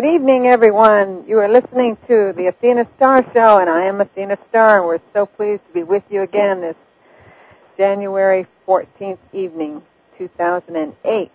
[0.00, 1.24] Good evening, everyone.
[1.26, 5.00] You are listening to the Athena Star Show, and I am Athena Star, and we're
[5.12, 6.76] so pleased to be with you again this
[7.76, 9.82] January 14th evening,
[10.16, 11.32] 2008.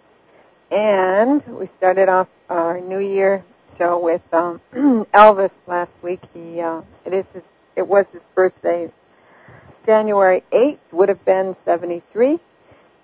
[0.72, 3.44] And we started off our New Year
[3.78, 4.62] show with um,
[5.14, 6.22] Elvis last week.
[6.34, 7.44] He uh, it is his,
[7.76, 8.90] it was his birthday,
[9.86, 10.80] January 8th.
[10.94, 12.40] Would have been 73,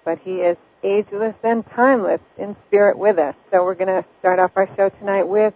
[0.06, 3.36] but he is ageless and timeless in spirit with us.
[3.52, 5.54] So we're going to start off our show tonight with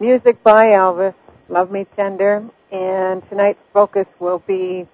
[0.00, 1.14] music by Elvis,
[1.48, 4.86] Love Me Tender, and tonight's focus will be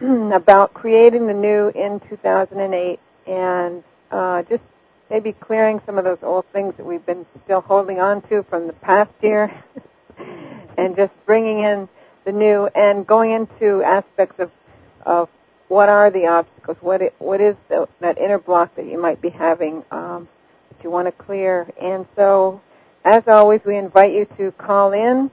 [0.00, 4.62] about creating the new in 2008 and uh, just
[5.10, 8.66] maybe clearing some of those old things that we've been still holding on to from
[8.66, 9.52] the past year
[10.78, 11.88] and just bringing in
[12.24, 14.50] the new and going into aspects of,
[15.04, 15.28] of
[15.72, 16.76] what are the obstacles?
[16.82, 20.28] What it, what is the, that inner block that you might be having um,
[20.68, 21.66] that you want to clear?
[21.80, 22.60] And so,
[23.06, 25.30] as always, we invite you to call in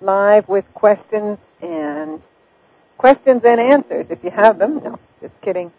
[0.00, 2.20] live with questions and
[2.98, 4.82] questions and answers if you have them.
[4.82, 5.70] No, just kidding.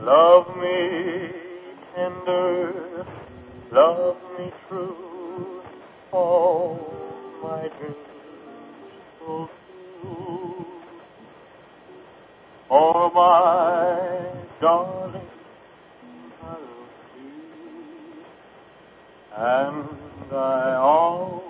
[0.00, 1.30] Love me
[1.94, 3.06] tender,
[3.72, 5.62] love me true,
[6.12, 6.80] all
[7.42, 7.96] my dreams
[9.18, 10.66] fulfill.
[12.68, 15.28] For my darling,
[16.42, 16.60] I love
[17.18, 17.32] you,
[19.38, 19.88] and
[20.32, 21.44] I always.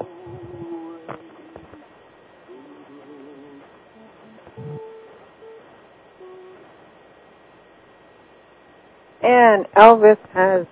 [9.22, 10.66] And Elvis has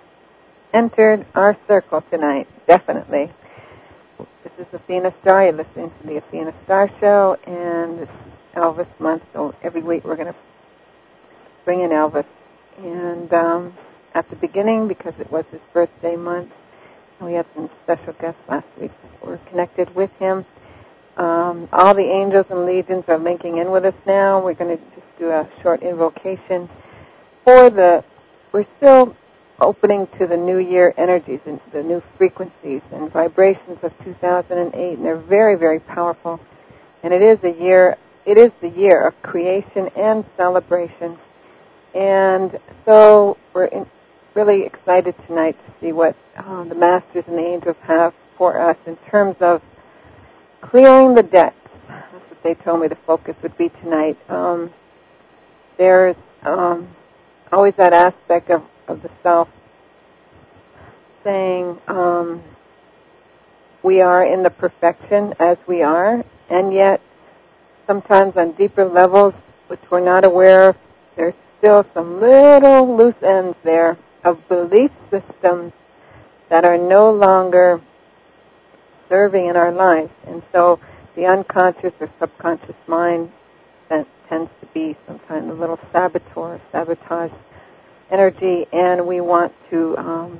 [0.73, 3.31] entered our circle tonight, definitely.
[4.43, 5.45] This is Athena Star.
[5.45, 8.07] You're listening to the Athena Star Show, and
[8.55, 9.23] Elvis month.
[9.33, 10.35] So every week we're going to
[11.65, 12.25] bring in Elvis.
[12.77, 13.73] And um,
[14.13, 16.51] at the beginning, because it was his birthday month,
[17.21, 20.45] we had some special guests last week that were connected with him.
[21.17, 24.43] Um, all the angels and legions are linking in with us now.
[24.43, 26.69] We're going to just do a short invocation
[27.43, 28.03] for the.
[28.51, 29.15] We're still
[29.59, 35.05] opening to the new year energies and the new frequencies and vibrations of 2008, and
[35.05, 36.39] they're very, very powerful.
[37.03, 37.97] And it is a year.
[38.25, 41.17] It is the year of creation and celebration.
[41.95, 43.87] And so we're in,
[44.37, 48.77] really excited tonight to see what uh, the masters and the angels have for us
[48.85, 49.63] in terms of
[50.61, 51.55] clearing the debts.
[51.87, 54.15] That's what they told me the focus would be tonight.
[54.29, 54.71] Um,
[55.79, 56.87] there's um,
[57.51, 59.49] always that aspect of, of the self
[61.23, 62.43] saying um,
[63.81, 67.01] we are in the perfection as we are, and yet
[67.87, 69.33] sometimes on deeper levels,
[69.65, 70.75] which we're not aware of,
[71.15, 75.73] there's still some little loose ends there of belief systems
[76.49, 77.81] that are no longer
[79.09, 80.11] serving in our life.
[80.25, 80.79] And so
[81.15, 83.31] the unconscious or subconscious mind
[83.89, 87.31] that tends to be sometimes a little saboteur, sabotage
[88.11, 90.39] energy, and we want to um,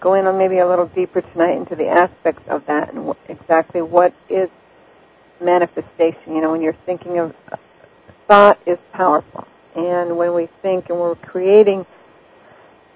[0.00, 3.16] go in on maybe a little deeper tonight into the aspects of that and what,
[3.28, 4.48] exactly what is
[5.40, 6.34] manifestation.
[6.34, 7.34] You know, when you're thinking of
[8.28, 11.86] thought is powerful, and when we think and we're creating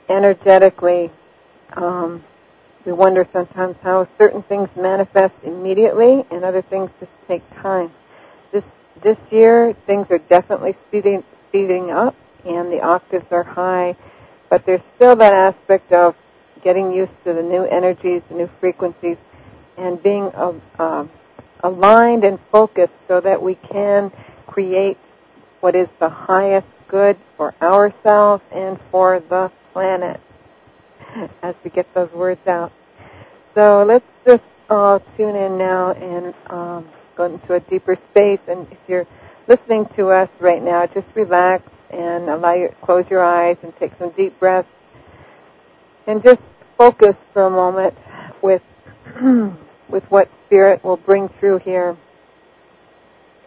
[0.09, 1.11] energetically,
[1.77, 2.25] um,
[2.87, 7.93] we wonder sometimes how certain things manifest immediately and other things just take time.
[8.53, 8.65] This
[9.03, 13.97] this year, things are definitely speeding speeding up, and the octaves are high,
[14.51, 16.15] but there's still that aspect of
[16.63, 19.17] getting used to the new energies, the new frequencies,
[19.77, 21.07] and being uh,
[21.63, 24.11] aligned and focused so that we can
[24.47, 24.99] create
[25.61, 30.21] what is the highest good for ourselves and for the planet
[31.45, 32.73] as we get those words out.
[33.55, 38.41] So let's just uh, tune in now and um, go into a deeper space.
[38.49, 39.07] And if you're
[39.47, 43.93] listening to us right now, just relax and allow you close your eyes and take
[44.01, 44.69] some deep breaths
[46.09, 46.41] and just
[46.77, 47.97] focus for a moment
[48.43, 48.63] with
[49.89, 51.97] with what spirit will bring through here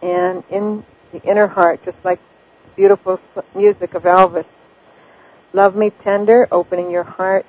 [0.02, 2.18] and in the inner heart just like
[2.74, 3.20] beautiful
[3.54, 4.46] music of Elvis
[5.52, 7.46] love me tender opening your heart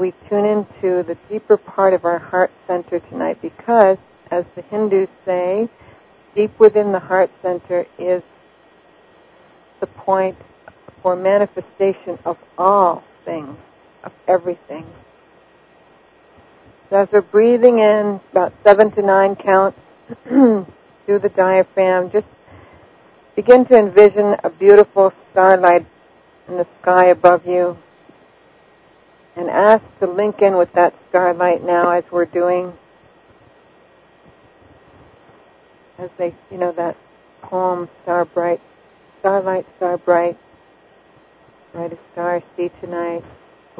[0.00, 3.98] we tune into the deeper part of our heart center tonight because
[4.30, 5.68] as the Hindus say
[6.34, 8.22] deep within the heart center is
[9.80, 10.38] the point
[11.02, 13.56] for manifestation of all things
[14.04, 14.86] of everything.
[16.88, 19.78] So as we're breathing in about seven to nine counts
[20.24, 20.66] through
[21.06, 22.26] the diaphragm, just
[23.36, 25.86] begin to envision a beautiful starlight
[26.50, 27.78] in the sky above you
[29.36, 32.72] and ask to link in with that starlight now as we're doing
[35.98, 36.96] as they you know that
[37.42, 38.60] poem star bright
[39.20, 40.36] starlight star bright
[41.72, 43.22] brightest star see tonight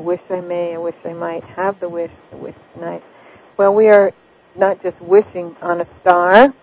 [0.00, 3.02] I wish I may, I wish I might have the wish, the wish tonight.
[3.58, 4.12] Well, we are
[4.56, 6.54] not just wishing on a star,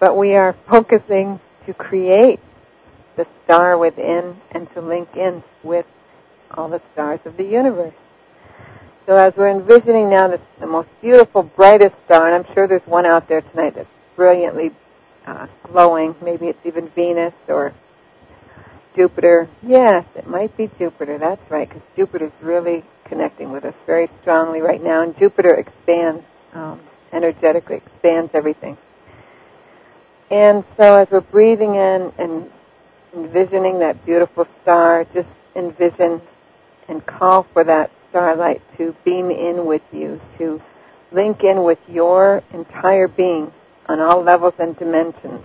[0.00, 2.40] but we are focusing to create
[3.16, 5.86] the star within and to link in with
[6.52, 7.94] all the stars of the universe.
[9.06, 12.86] So as we're envisioning now the, the most beautiful, brightest star, and I'm sure there's
[12.86, 14.70] one out there tonight that's brilliantly
[15.26, 16.14] uh, glowing.
[16.22, 17.74] Maybe it's even Venus or
[18.94, 19.48] Jupiter.
[19.62, 21.18] Yes, it might be Jupiter.
[21.18, 26.24] That's right, because Jupiter's really connecting with us very strongly right now, and Jupiter expands
[26.52, 26.80] um,
[27.12, 28.76] energetically, expands everything.
[30.30, 32.50] And so, as we're breathing in and
[33.14, 36.20] envisioning that beautiful star, just envision
[36.88, 40.60] and call for that starlight to beam in with you, to
[41.12, 43.52] link in with your entire being
[43.86, 45.42] on all levels and dimensions.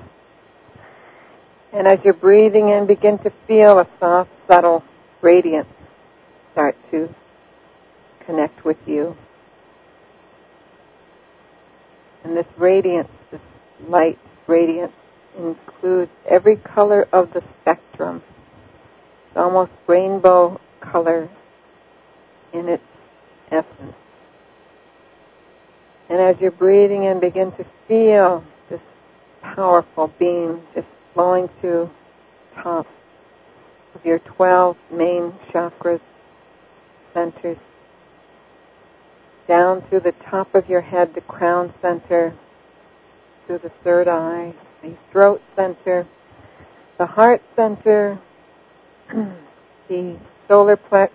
[1.74, 4.84] And as you're breathing in, begin to feel a soft, subtle
[5.22, 5.68] radiance
[6.54, 7.14] start to
[8.26, 9.16] connect with you.
[12.24, 13.42] And this radiance, this
[13.88, 14.18] light
[14.48, 14.94] radiance,
[15.38, 18.22] includes every color of the spectrum.
[19.28, 21.30] It's almost rainbow color
[22.54, 22.84] in its
[23.52, 23.96] essence.
[26.10, 28.82] And as you're breathing in, begin to feel this
[29.42, 31.90] powerful beam just flowing to
[32.56, 32.88] top
[33.96, 36.02] of your 12 main chakras,
[37.14, 37.58] centers,
[39.48, 42.36] down through the top of your head, the crown center,
[43.46, 46.08] through the third eye, the throat center,
[46.98, 48.20] the heart center,
[49.90, 50.18] the
[50.48, 51.10] solar plex,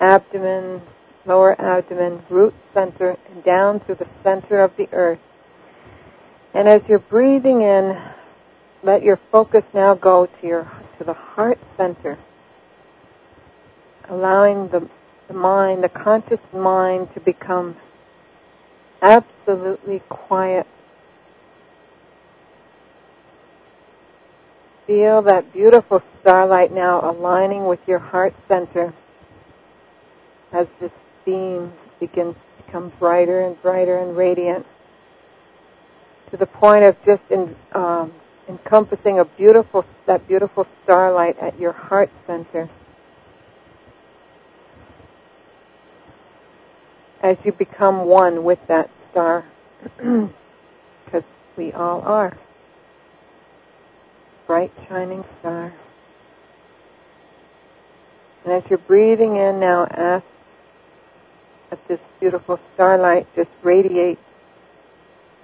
[0.00, 0.82] abdomen,
[1.26, 5.18] lower abdomen, root center, and down through the center of the earth.
[6.54, 8.00] And as you're breathing in,
[8.82, 12.18] let your focus now go to your to the heart center,
[14.08, 14.88] allowing the,
[15.28, 17.76] the mind, the conscious mind, to become
[19.02, 20.66] absolutely quiet.
[24.86, 28.94] Feel that beautiful starlight now aligning with your heart center
[30.52, 30.92] as this
[31.24, 34.64] beam begins to become brighter and brighter and radiant
[36.30, 38.12] to the point of just in, um,
[38.48, 42.70] encompassing a beautiful that beautiful starlight at your heart center.
[47.22, 49.44] As you become one with that star,
[49.96, 51.24] because
[51.56, 52.36] we all are
[54.46, 55.72] bright shining star.
[58.44, 60.24] And as you're breathing in now, ask
[61.70, 64.18] that this beautiful starlight just radiate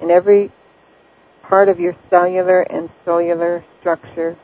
[0.01, 0.53] in every
[1.43, 4.37] part of your cellular and cellular structure,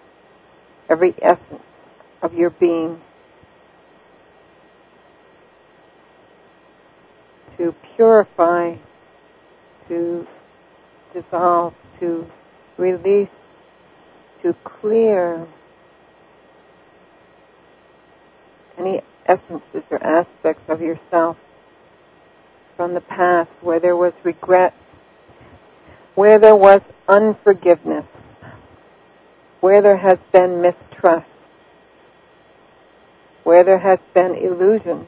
[0.88, 1.62] every essence
[2.20, 3.00] of your being.
[7.58, 8.76] To purify,
[9.88, 10.26] to
[11.12, 12.26] dissolve, to
[12.76, 13.28] release
[14.42, 15.46] to clear
[18.78, 21.36] any essences or aspects of yourself
[22.76, 24.72] from the past where there was regret,
[26.14, 28.06] where there was unforgiveness,
[29.60, 31.26] where there has been mistrust,
[33.42, 35.06] where there has been illusion,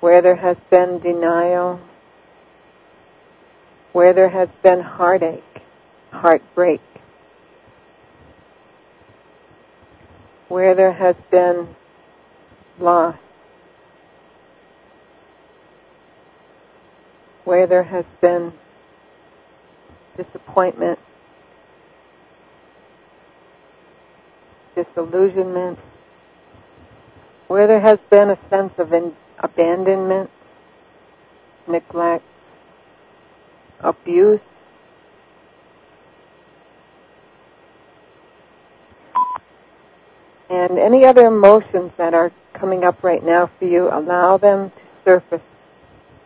[0.00, 1.80] where there has been denial,
[3.92, 5.42] where there has been heartache,
[6.12, 6.80] heartbreak,
[10.48, 11.74] where there has been
[12.78, 13.16] loss,
[17.44, 18.52] where there has been
[20.16, 20.98] disappointment,
[24.74, 25.78] disillusionment,
[27.48, 28.92] where there has been a sense of
[29.38, 30.30] abandonment,
[31.66, 32.24] neglect,
[33.80, 34.40] abuse,
[40.50, 44.82] And any other emotions that are coming up right now for you, allow them to
[45.04, 45.42] surface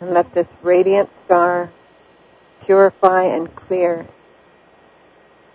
[0.00, 1.70] and let this radiant star
[2.64, 4.06] purify and clear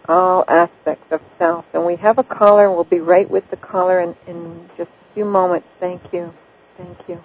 [0.07, 1.65] all aspects of self.
[1.73, 5.13] And we have a caller, we'll be right with the caller in, in just a
[5.13, 5.67] few moments.
[5.79, 6.33] Thank you.
[6.77, 7.23] Thank you.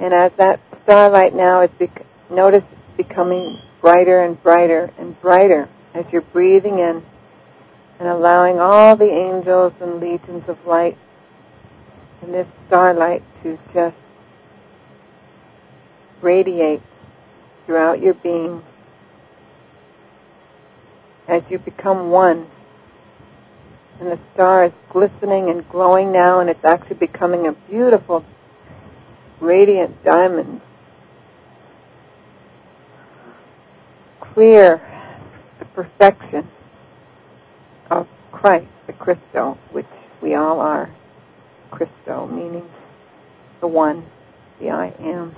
[0.00, 5.68] And as that starlight now is, bec- notice it's becoming brighter and brighter and brighter
[5.94, 7.04] as you're breathing in
[7.98, 10.98] and allowing all the angels and legions of light
[12.22, 13.96] and this starlight to just
[16.20, 16.82] radiate
[17.66, 18.62] throughout your being
[21.28, 22.46] as you become one.
[24.00, 28.24] And the star is glistening and glowing now, and it's actually becoming a beautiful,
[29.40, 30.60] radiant diamond.
[34.20, 34.80] Clear,
[35.74, 36.48] perfection
[38.44, 39.86] Christ, the Christo, which
[40.20, 40.94] we all are.
[41.70, 42.68] Christo, meaning
[43.62, 44.04] the one,
[44.60, 45.34] the I am.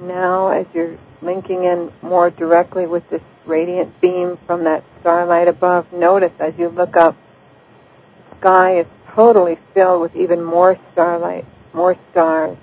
[0.00, 5.92] Now, as you're linking in more directly with this radiant beam from that starlight above,
[5.92, 7.16] notice as you look up,
[8.30, 12.56] the sky is totally filled with even more starlight, more stars.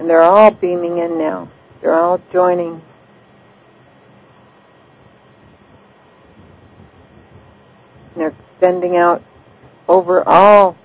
[0.00, 1.52] And they're all beaming in now.
[1.80, 2.82] They're all joining
[8.16, 9.22] and they're extending out
[9.88, 10.76] over all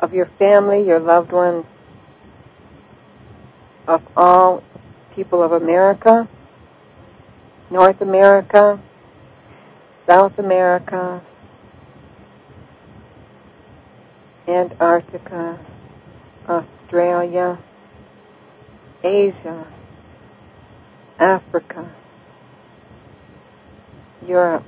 [0.00, 1.64] of your family, your loved ones,
[3.86, 4.62] of all
[5.14, 6.28] people of America,
[7.70, 8.80] North America,
[10.06, 11.22] South America,
[14.46, 15.58] Antarctica,
[16.48, 17.58] Australia,
[19.04, 19.66] Asia,
[21.18, 21.94] Africa,
[24.26, 24.64] Europe.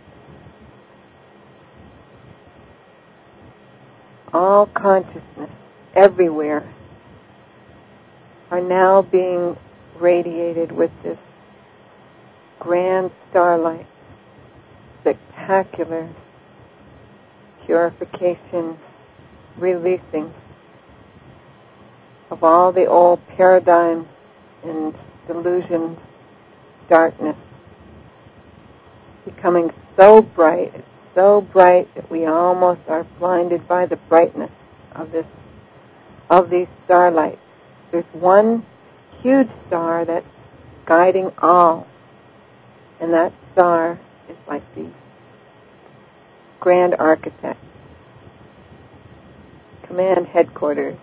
[4.32, 5.50] All consciousness
[5.94, 6.72] everywhere
[8.50, 9.56] are now being
[9.98, 11.18] radiated with this
[12.58, 13.86] grand starlight,
[15.00, 16.08] spectacular
[17.66, 18.78] purification,
[19.56, 20.32] releasing
[22.30, 24.06] of all the old paradigms
[24.62, 24.94] and
[25.26, 25.98] delusions,
[26.88, 27.36] darkness
[29.24, 30.84] becoming so bright,
[31.14, 34.50] so bright that we almost are blinded by the brightness
[34.94, 35.26] of this
[36.28, 37.40] of these starlights.
[37.90, 38.64] There's one
[39.20, 40.26] huge star that's
[40.86, 41.86] guiding all,
[43.00, 43.98] and that star
[44.28, 44.90] is like the
[46.60, 47.60] grand architect,
[49.82, 50.96] command headquarters.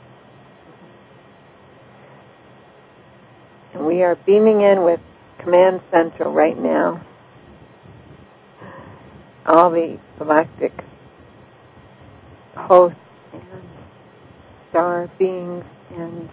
[3.73, 4.99] And we are beaming in with
[5.39, 7.05] Command Central right now.
[9.47, 10.73] All the galactic
[12.55, 12.99] hosts
[13.33, 13.63] and
[14.69, 15.63] star beings
[15.95, 16.29] and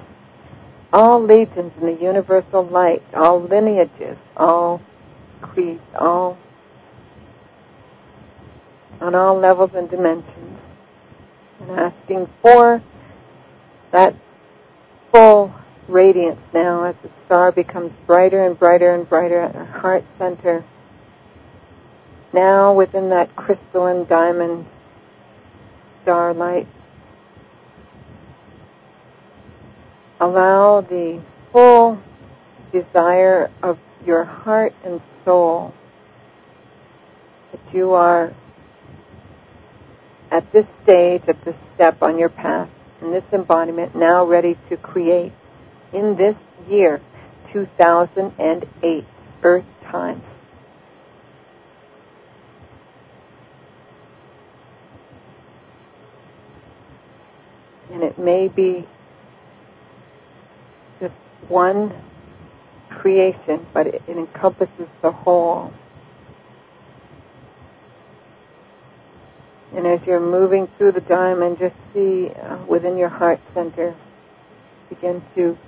[0.93, 4.81] all legions in the universal light, all lineages, all
[5.41, 6.39] creeds, all
[9.01, 10.59] on all levels and dimensions,
[11.61, 12.83] and asking for
[13.93, 14.15] that
[15.13, 15.53] full
[15.89, 20.65] radiance now as the star becomes brighter and brighter and brighter at our heart center.
[22.35, 24.67] Now within that crystalline diamond
[26.03, 26.67] starlight,
[30.19, 31.23] allow the
[31.53, 32.03] full
[32.73, 35.73] desire of your heart and soul
[37.53, 38.35] that you are
[40.33, 42.69] at this stage, at this step on your path,
[43.01, 45.33] in this embodiment, now ready to create
[45.93, 46.35] in this
[46.69, 47.01] year,
[47.53, 49.05] 2008,
[49.45, 50.21] Earth time.
[57.94, 58.87] And it may be
[61.01, 61.15] just
[61.49, 61.93] one
[62.91, 65.73] creation, but it, it encompasses the whole.
[69.75, 73.95] And as you're moving through the diamond, just see uh, within your heart center,
[74.89, 75.59] begin to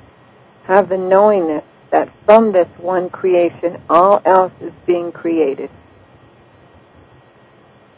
[0.65, 5.71] have the knowingness that from this one creation, all else is being created.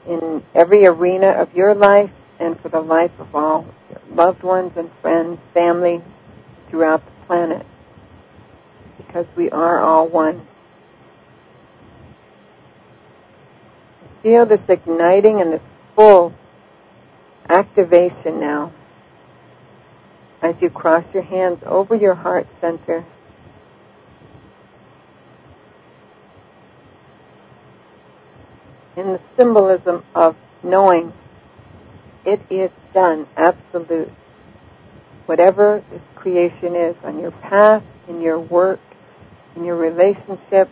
[0.07, 3.67] In every arena of your life and for the life of all
[4.11, 6.03] loved ones and friends, family
[6.71, 7.67] throughout the planet.
[8.97, 10.47] Because we are all one.
[14.23, 15.63] Feel this igniting and this
[15.95, 16.35] full
[17.49, 18.73] activation now
[20.43, 23.05] as you cross your hands over your heart center.
[28.97, 31.13] In the symbolism of knowing
[32.25, 34.13] it is done, absolute.
[35.27, 38.81] Whatever this creation is on your path, in your work,
[39.57, 40.71] in your relationships,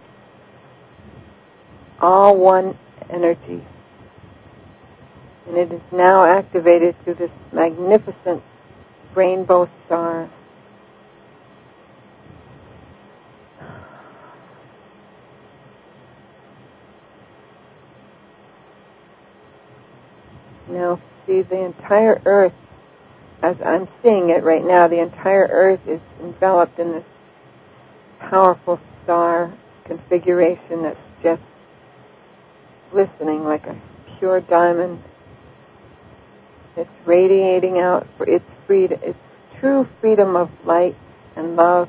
[2.00, 2.78] all one
[3.10, 3.64] energy.
[5.46, 8.42] And it is now activated through this magnificent
[9.14, 10.30] rainbow star.
[20.68, 22.52] Now see the entire earth
[23.42, 27.04] as I'm seeing it right now, the entire earth is enveloped in this
[28.18, 29.52] powerful star
[29.84, 31.42] configuration that's just
[32.90, 33.80] glistening like a
[34.18, 35.02] pure diamond.
[36.76, 39.18] It's radiating out for its freedom, its
[39.60, 40.96] true freedom of light
[41.36, 41.88] and love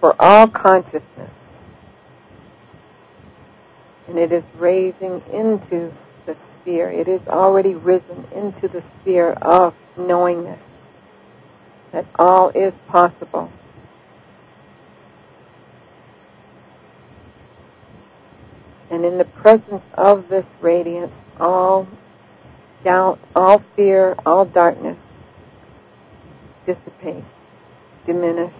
[0.00, 1.30] for all consciousness.
[4.06, 5.92] And it is raising into
[6.28, 6.90] the sphere.
[6.90, 10.60] It is already risen into the sphere of knowingness
[11.92, 13.50] that all is possible.
[18.90, 21.88] And in the presence of this radiance, all
[22.84, 24.96] doubt, all fear, all darkness
[26.66, 27.24] dissipate,
[28.06, 28.52] diminish,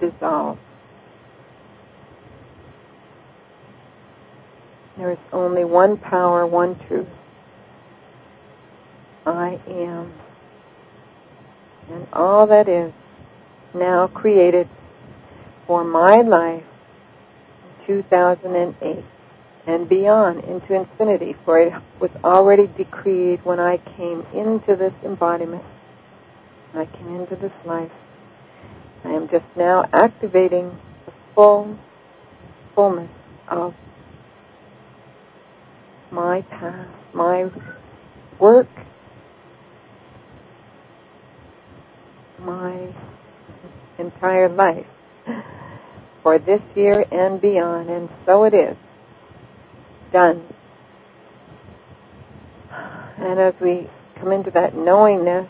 [0.00, 0.58] dissolve.
[5.00, 7.08] There is only one power, one truth.
[9.24, 10.12] I am.
[11.90, 12.92] And all that is
[13.72, 14.68] now created
[15.66, 16.62] for my life
[17.80, 19.02] in 2008
[19.66, 25.64] and beyond into infinity, for it was already decreed when I came into this embodiment.
[26.74, 27.90] I came into this life.
[29.04, 31.78] I am just now activating the full
[32.74, 33.10] fullness
[33.48, 33.74] of
[36.10, 37.50] my path, my
[38.38, 38.68] work,
[42.38, 42.88] my
[43.98, 44.86] entire life
[46.22, 48.76] for this year and beyond, and so it is
[50.12, 50.42] done.
[53.18, 55.46] And as we come into that knowingness,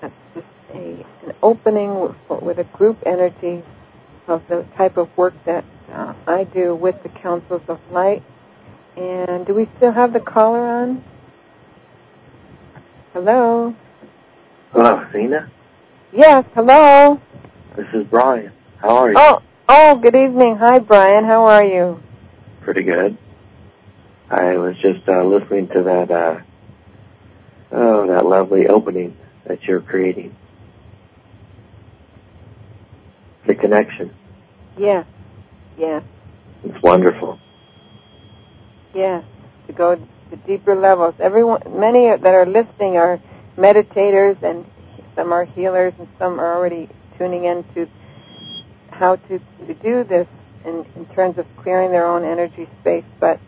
[0.00, 3.62] that's just a, an opening with, with a group energy
[4.26, 8.22] of the type of work that uh, I do with the Councils of Light.
[8.96, 11.04] And do we still have the caller on?
[13.12, 13.74] Hello?
[14.72, 15.50] Hello, Zena?
[16.12, 17.20] Yes, hello?
[17.76, 18.52] This is Brian.
[18.78, 19.16] How are you?
[19.18, 20.56] Oh, oh, good evening.
[20.56, 21.24] Hi, Brian.
[21.24, 22.02] How are you?
[22.60, 23.16] Pretty good.
[24.30, 26.40] I was just uh, listening to that, uh,
[27.70, 30.36] oh, that lovely opening that you're creating.
[33.46, 34.14] the connection.
[34.78, 35.04] Yeah.
[35.76, 36.00] Yeah.
[36.64, 37.38] It's wonderful.
[38.94, 39.22] Yeah.
[39.66, 41.14] To go to deeper levels.
[41.18, 43.20] Everyone, many that are listening are
[43.56, 44.66] meditators, and
[45.14, 47.86] some are healers, and some are already tuning in to
[48.90, 50.26] how to, to do this
[50.64, 53.04] in, in terms of clearing their own energy space.
[53.20, 53.40] But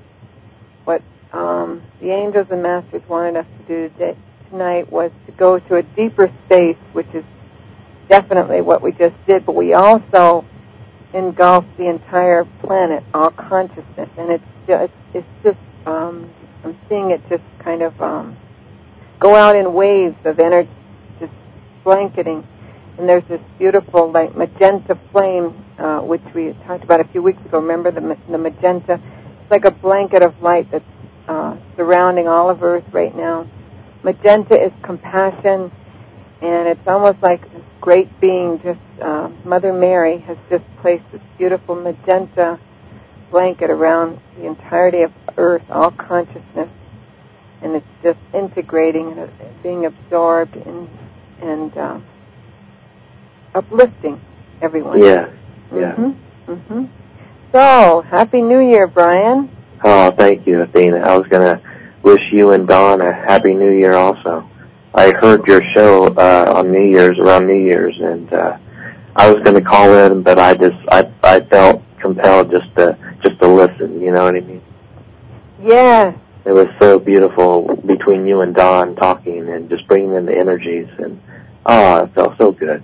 [0.84, 1.02] what
[1.32, 4.16] um, the angels and masters wanted us to do today,
[4.50, 7.24] tonight was to go to a deeper space, which is
[8.08, 10.44] definitely what we just did, but we also
[11.12, 16.30] engulf the entire planet, all consciousness, and it's just, it's just um,
[16.64, 18.36] I'm seeing it just kind of um,
[19.20, 20.70] go out in waves of energy,
[21.20, 21.32] just
[21.84, 22.46] blanketing.
[22.96, 27.44] And there's this beautiful, like magenta flame, uh, which we talked about a few weeks
[27.44, 27.58] ago.
[27.58, 29.00] Remember the the magenta?
[29.42, 30.84] It's like a blanket of light that's
[31.28, 33.48] uh, surrounding all of Earth right now.
[34.04, 35.72] Magenta is compassion,
[36.40, 41.20] and it's almost like this great being, just uh, Mother Mary, has just placed this
[41.36, 42.60] beautiful magenta
[43.34, 46.68] blanket around the entirety of Earth, all consciousness,
[47.62, 49.28] and it's just integrating and uh,
[49.60, 50.88] being absorbed and
[51.42, 51.98] and uh,
[53.56, 54.20] uplifting
[54.62, 55.00] everyone.
[55.00, 55.32] Yeah.
[55.74, 55.96] Yeah.
[55.96, 56.52] Mm-hmm.
[56.52, 56.84] Mm-hmm.
[57.50, 59.50] So, Happy New Year, Brian.
[59.82, 60.98] Oh, thank you, Athena.
[60.98, 61.60] I was gonna
[62.04, 64.48] wish you and Don a happy New Year also.
[64.94, 68.58] I heard your show uh, on New Year's around New Year's, and uh,
[69.16, 72.98] I was going to call in, but I just I I felt compelled just to
[73.24, 74.00] just to listen.
[74.00, 74.62] You know what I mean?
[75.62, 76.16] Yeah.
[76.44, 80.88] It was so beautiful between you and Don talking and just bringing in the energies,
[80.98, 81.20] and
[81.64, 82.82] oh, it felt so good.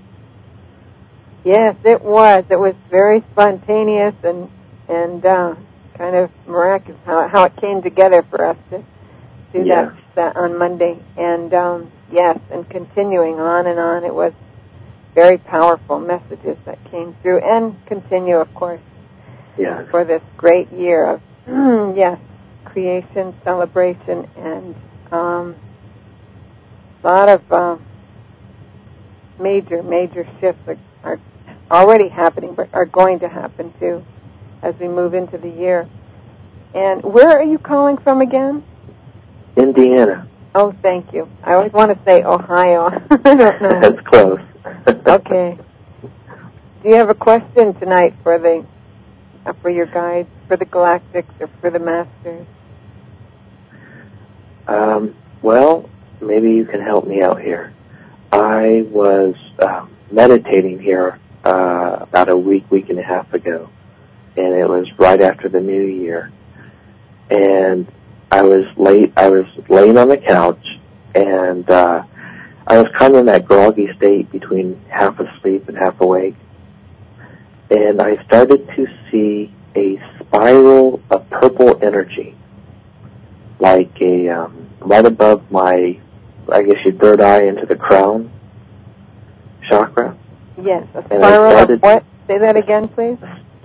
[1.45, 2.45] Yes, it was.
[2.51, 4.51] It was very spontaneous and
[4.89, 5.55] and uh,
[5.97, 8.83] kind of miraculous how how it came together for us to
[9.53, 9.87] do Yeah.
[9.87, 10.99] that, that on Monday.
[11.17, 14.33] And um, yes, and continuing on and on, it was
[15.15, 18.81] very powerful messages that came through and continue, of course,
[19.59, 19.85] Yeah.
[19.91, 21.21] for this great year of
[21.97, 22.19] yes,
[22.65, 24.75] creation, celebration, and
[25.13, 25.57] um,
[27.03, 27.83] a lot of um,
[29.39, 31.19] major, major shifts are, are
[31.71, 34.05] already happening, but are going to happen too
[34.63, 35.89] as we move into the year.
[36.75, 38.63] And where are you calling from again?
[39.57, 40.29] Indiana.
[40.55, 41.29] Oh, thank you.
[41.43, 42.87] I always want to say Ohio.
[43.11, 43.81] I don't know.
[43.81, 44.41] That's close.
[45.07, 45.59] okay.
[46.83, 48.65] Do you have a question tonight for the
[49.45, 52.47] uh, for your guides, for the galactics, or for the masters?
[54.67, 55.89] Um, well,
[56.21, 57.75] maybe you can help me out here.
[58.33, 63.69] I was um, meditating here uh, about a week, week and a half ago,
[64.37, 66.33] and it was right after the New Year.
[67.31, 67.91] And
[68.31, 69.13] I was late.
[69.17, 70.65] I was laying on the couch,
[71.15, 72.05] and uh,
[72.67, 76.35] I was kind of in that groggy state between half asleep and half awake.
[77.71, 82.35] And I started to see a spiral of purple energy
[83.61, 85.99] like a um, right above my,
[86.51, 88.31] I guess your third eye into the crown
[89.69, 90.17] chakra.
[90.63, 92.05] Yes, a And I spiral started- of what?
[92.27, 93.19] Say that again, please.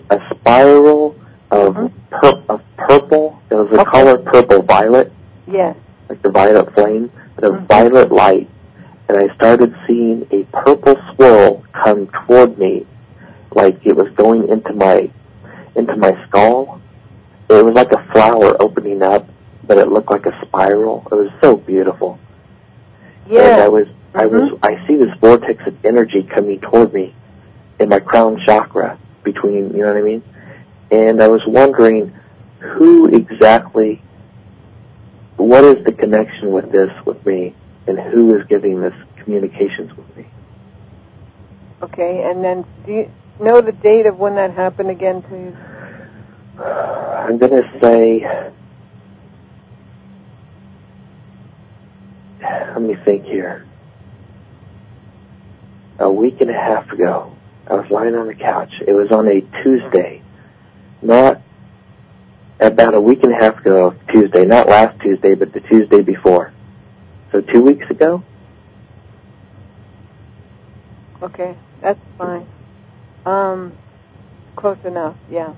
[0.10, 1.16] A spiral
[1.52, 1.92] of Mhm.
[2.12, 3.40] pur- of purple.
[3.50, 3.92] It was the Okay.
[3.92, 5.12] color purple violet,
[5.48, 5.76] Yes.
[6.10, 7.68] like the violet flame, the a Mhm.
[7.68, 8.50] violet light.
[9.08, 12.86] And I started seeing a purple swirl come toward me,
[13.52, 15.12] like it was going into my
[15.76, 16.82] into my skull.
[17.50, 19.28] It was like a flower opening up,
[19.68, 21.08] but it looked like a spiral.
[21.12, 22.20] It was so beautiful.
[23.28, 23.54] Yeah.
[23.54, 24.54] And I was, I mm-hmm.
[24.54, 27.14] was, I see this vortex of energy coming toward me
[27.80, 30.24] in my crown chakra between, you know what I mean?
[30.92, 32.14] And I was wondering
[32.60, 34.02] who exactly,
[35.38, 37.54] what is the connection with this with me,
[37.88, 38.94] and who is giving this
[39.24, 40.26] communications with me?
[41.82, 45.56] Okay, and then do you know the date of when that happened again, please?
[46.64, 48.52] I'm gonna say,
[52.42, 53.66] let me think here.
[56.00, 57.36] A week and a half ago,
[57.68, 58.74] I was lying on the couch.
[58.86, 60.22] It was on a Tuesday,
[61.02, 61.42] not
[62.60, 66.54] about a week and a half ago, Tuesday, not last Tuesday, but the Tuesday before.
[67.36, 68.24] So two weeks ago?
[71.22, 72.48] Okay, that's fine.
[73.26, 73.74] Um,
[74.56, 75.18] close enough.
[75.30, 75.54] Yeah.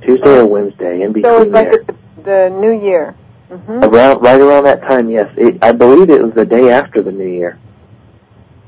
[0.00, 1.84] Tuesday or Wednesday, in So between it's like there.
[1.84, 3.12] the, the New Year.
[3.50, 5.30] hmm Around, right around that time, yes.
[5.36, 7.58] It, I believe it was the day after the New Year.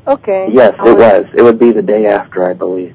[0.06, 0.48] Okay.
[0.52, 1.24] Yes, it was.
[1.34, 2.94] It would be the day after, I believe.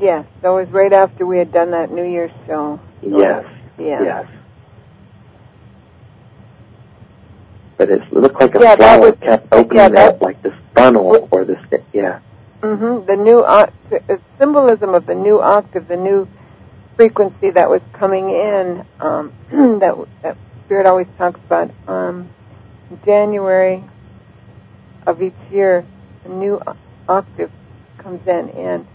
[0.00, 2.80] Yes, so it was right after we had done that New Year's show.
[3.02, 3.44] Yes.
[3.78, 4.02] Yeah.
[4.02, 4.26] Yes.
[7.76, 10.54] But it looked like a Yeah, flower was- kept yeah, opening that- up, like this
[10.74, 11.58] funnel or this,
[11.92, 12.18] yeah.
[12.62, 13.06] Mm-hmm.
[13.06, 16.26] The new oct- symbolism of the new octave, the new
[16.96, 18.84] frequency that was coming in.
[19.00, 19.32] Um,
[19.80, 21.70] that that Spirit always talks about.
[21.86, 22.30] Um,
[23.04, 23.84] January
[25.06, 25.84] of each year,
[26.24, 26.60] a new
[27.08, 27.50] octave
[27.98, 28.86] comes in, and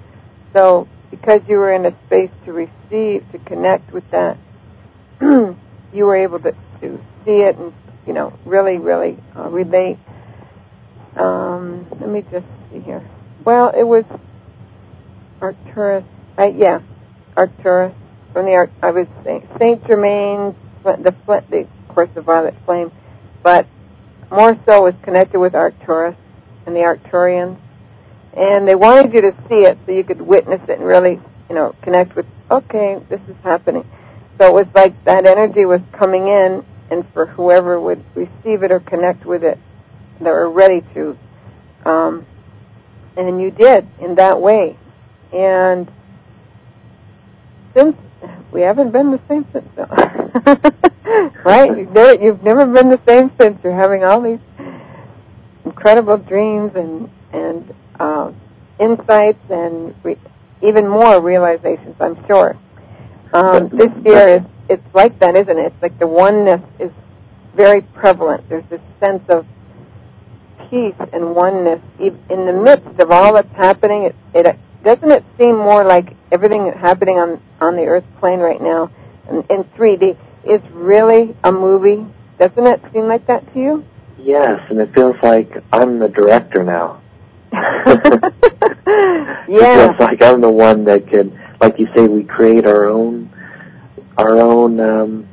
[0.53, 4.37] so because you were in a space to receive, to connect with that,
[5.21, 5.55] you
[5.93, 7.73] were able to, to see it and
[8.09, 9.99] you know really, really uh, relate.
[11.15, 13.07] Um, let me just see here.
[13.45, 14.03] Well, it was
[15.39, 16.03] Arcturus.
[16.35, 16.81] Uh, yeah,
[17.37, 17.93] Arcturus
[18.33, 22.91] from the Ar- I was saying Saint Germain, the Flint, the course of violet flame,
[23.43, 23.67] but
[24.31, 26.15] more so was connected with Arcturus
[26.65, 27.59] and the Arcturians,
[28.35, 31.55] and they wanted you to see it so you could witness it and really, you
[31.55, 32.25] know, connect with.
[32.49, 33.87] Okay, this is happening.
[34.39, 38.71] So it was like that energy was coming in, and for whoever would receive it
[38.71, 39.59] or connect with it,
[40.19, 41.17] that were ready to,
[41.85, 42.25] um,
[43.15, 44.77] and you did in that way.
[45.33, 45.91] And
[47.75, 47.95] since
[48.51, 49.67] we haven't been the same since,
[51.45, 51.77] right?
[51.77, 53.59] You've never, you've never been the same since.
[53.63, 54.39] You're having all these
[55.65, 58.31] incredible dreams and and uh,
[58.79, 60.17] insights and re-
[60.63, 61.95] even more realizations.
[61.99, 62.57] I'm sure.
[63.33, 65.73] Um, this year is it's like that, isn't it?
[65.73, 66.91] It's like the oneness is
[67.55, 68.47] very prevalent.
[68.47, 69.45] There's this sense of
[70.69, 74.03] peace and oneness in the midst of all that's happening.
[74.03, 78.39] It, it doesn't it seem more like everything that's happening on on the Earth plane
[78.39, 78.89] right now
[79.29, 82.05] in, in 3D is really a movie?
[82.39, 83.85] Doesn't it seem like that to you?
[84.17, 87.01] Yes, and it feels like I'm the director now.
[87.51, 89.45] yeah.
[89.47, 93.31] It feels like I'm the one that can, like you say, we create our own,
[94.19, 95.27] our own, um,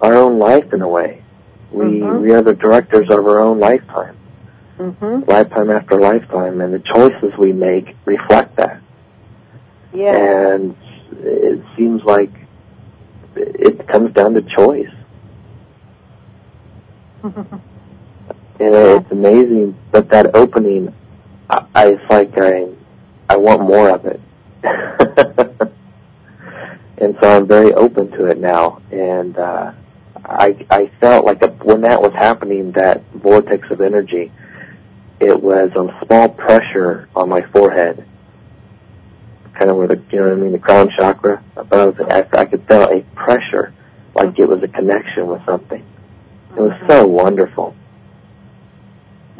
[0.00, 1.22] our own life in a way.
[1.70, 2.20] We Mhm.
[2.22, 4.16] we are the directors of our own lifetime,
[4.78, 5.28] Mhm.
[5.28, 8.78] lifetime after lifetime, and the choices we make reflect that.
[9.92, 10.16] Yeah.
[10.16, 10.74] And
[11.22, 12.30] it seems like
[13.36, 14.94] it comes down to choice.
[17.24, 17.32] you
[18.60, 20.92] And it's amazing but that opening,
[21.50, 22.68] I, I it's like I,
[23.28, 24.20] I want more of it.
[26.98, 28.80] and so I'm very open to it now.
[28.90, 29.72] And uh,
[30.24, 34.32] I, I felt like a, when that was happening, that vortex of energy,
[35.20, 38.06] it was a small pressure on my forehead,
[39.54, 42.00] kind of where the, you know what I mean, the crown chakra above.
[42.00, 43.72] I, I could feel a pressure,
[44.14, 45.84] like it was a connection with something.
[46.56, 47.74] It was so wonderful.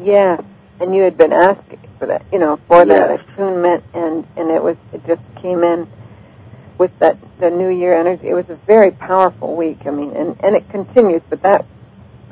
[0.03, 0.41] Yeah,
[0.81, 3.21] and you had been asking for that, you know, for that Yes.
[3.33, 5.89] attunement, and and it was it just came in
[6.79, 8.29] with that the New Year energy.
[8.29, 9.81] It was a very powerful week.
[9.87, 11.67] I mean, and and it continues, but that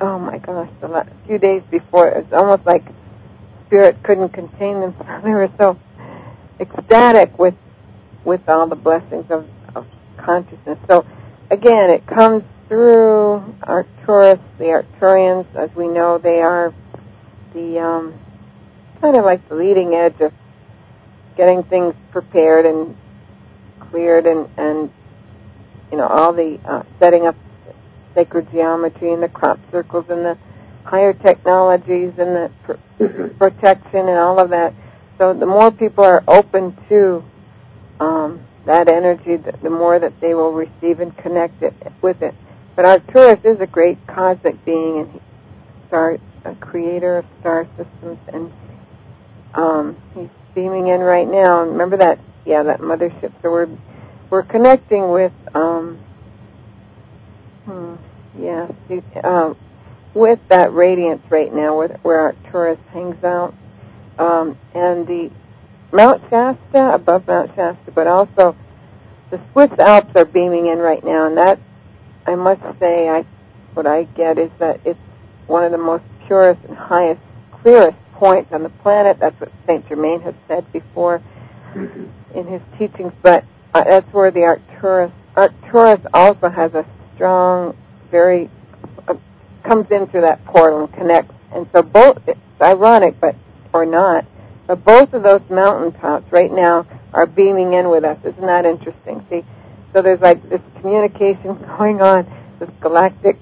[0.01, 2.85] oh my gosh, the last few days before it was almost like
[3.67, 5.09] spirit couldn't contain themselves.
[5.25, 5.79] They were so
[6.61, 7.55] ecstatic with
[8.25, 10.79] with all the blessings of, of consciousness.
[10.89, 11.07] So
[11.51, 16.73] again, it comes through Arcturus, the Arcturians, as we know, they are
[17.53, 18.15] the um,
[19.01, 20.33] kind of like the leading edge of
[21.37, 22.97] getting things prepared and
[23.93, 24.91] cleared and, and
[25.93, 27.37] you know all the uh, setting up
[28.15, 30.37] sacred geometry and the crop circles and the
[30.85, 33.05] higher technologies and the pr-
[33.39, 34.75] protection and all of that.
[35.19, 37.23] So the more people are open to
[38.01, 42.35] um, that energy, the, the more that they will receive and connect it with it.
[42.75, 45.21] But Arcturus is a great cosmic being and
[45.89, 48.53] star, a creator of star systems, and
[49.55, 51.63] um, he's beaming in right now.
[51.63, 52.19] Remember that?
[52.45, 53.33] Yeah, that mothership.
[53.43, 53.69] So we're
[54.31, 55.99] we're connecting with um,
[57.65, 57.95] hmm,
[58.39, 58.69] yeah,
[59.23, 59.57] um,
[60.15, 63.55] with that radiance right now, where, where Arcturus hangs out,
[64.19, 65.31] um, and the
[65.93, 68.57] Mount Shasta above Mount Shasta, but also
[69.31, 71.59] the Swiss Alps are beaming in right now, and that
[72.27, 73.25] I must say, I
[73.75, 74.99] what I get is that it's
[75.47, 77.21] one of the most purest and highest,
[77.63, 79.19] clearest points on the planet.
[79.21, 81.23] That's what Saint Germain has said before
[81.75, 82.09] Mhm.
[82.35, 83.13] In his teachings.
[83.23, 87.77] But uh, that's where the Arcturus Arcturus also has a strong,
[88.11, 88.51] very
[89.09, 89.15] uh,
[89.65, 91.35] comes in through that portal and connects.
[91.55, 93.35] And so both it's ironic, but
[93.73, 94.27] or not.
[94.67, 98.19] But both of those mountaintops right now are beaming in with us.
[98.25, 99.25] Isn't that interesting?
[99.29, 99.45] See,
[99.93, 102.27] so there's like this communication going on,
[102.59, 103.39] this galactic,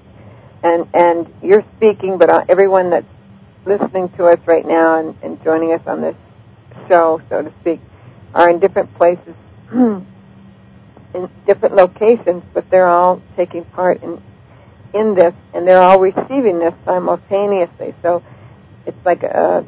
[0.63, 3.05] and and you're speaking, but uh, everyone that's
[3.65, 6.15] listening to us right now and, and joining us on this
[6.87, 7.79] show, so to speak,
[8.33, 9.35] are in different places,
[9.73, 10.05] in
[11.45, 14.21] different locations, but they're all taking part in
[14.93, 17.95] in this, and they're all receiving this simultaneously.
[18.01, 18.23] So
[18.85, 19.65] it's like a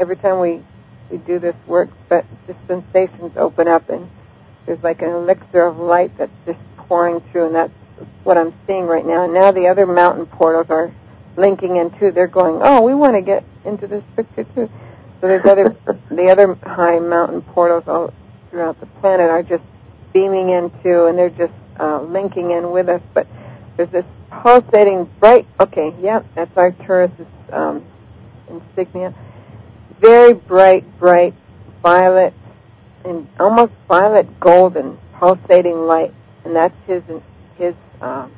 [0.00, 0.62] every time we
[1.10, 4.10] we do this work, but the sensations open up and
[4.66, 7.72] there's like an elixir of light that's just pouring through, and that's
[8.24, 9.24] what I'm seeing right now.
[9.24, 10.94] And now the other mountain portals are
[11.36, 12.12] linking in too.
[12.12, 14.70] They're going, oh, we want to get into this picture too.
[15.22, 15.76] So there's other
[16.10, 18.12] the other high mountain portals all
[18.50, 19.62] throughout the planet are just
[20.12, 23.00] beaming into, and they're just uh, linking in with us.
[23.14, 23.28] But
[23.76, 24.04] there's this
[24.42, 25.46] pulsating bright.
[25.60, 27.84] Okay, yep, that's Arcturus's um,
[28.48, 29.14] insignia.
[30.00, 31.34] Very bright, bright
[31.84, 32.34] violet
[33.04, 36.12] and almost violet golden pulsating light,
[36.44, 37.04] and that's his
[37.58, 38.32] his um,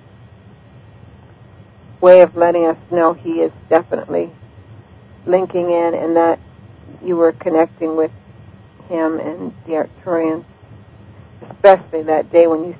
[2.02, 4.30] way of letting us know he is definitely
[5.24, 6.38] linking in, and that
[7.02, 8.10] you were connecting with
[8.88, 10.44] him and the Arcturians,
[11.50, 12.76] especially that day when you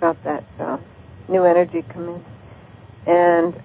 [0.00, 0.78] felt that uh,
[1.28, 2.24] new energy come in.
[3.06, 3.62] And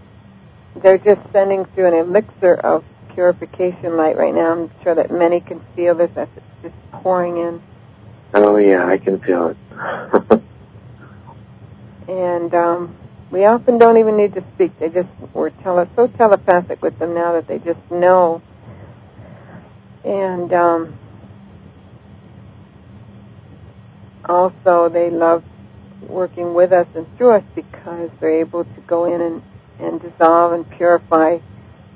[0.82, 4.54] they're just sending through an elixir of purification light right now.
[4.54, 7.62] I'm sure that many can feel this as it's just pouring in.
[8.34, 10.42] Oh yeah, I can feel it.
[12.08, 12.96] and um,
[13.32, 14.78] we often don't even need to speak.
[14.80, 18.42] They just we're tele- so telepathic with them now that they just know.
[20.04, 20.98] And um,
[24.26, 25.44] also, they love
[26.10, 29.42] working with us and through us because they're able to go in and,
[29.80, 31.40] and dissolve and purify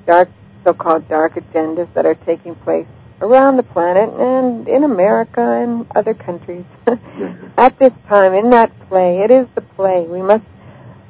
[0.06, 0.30] dark,
[0.64, 2.88] so-called dark agendas that are taking place
[3.22, 6.66] around the planet and in America and other countries.
[7.58, 10.06] At this time, in that play, it is the play.
[10.06, 10.46] We must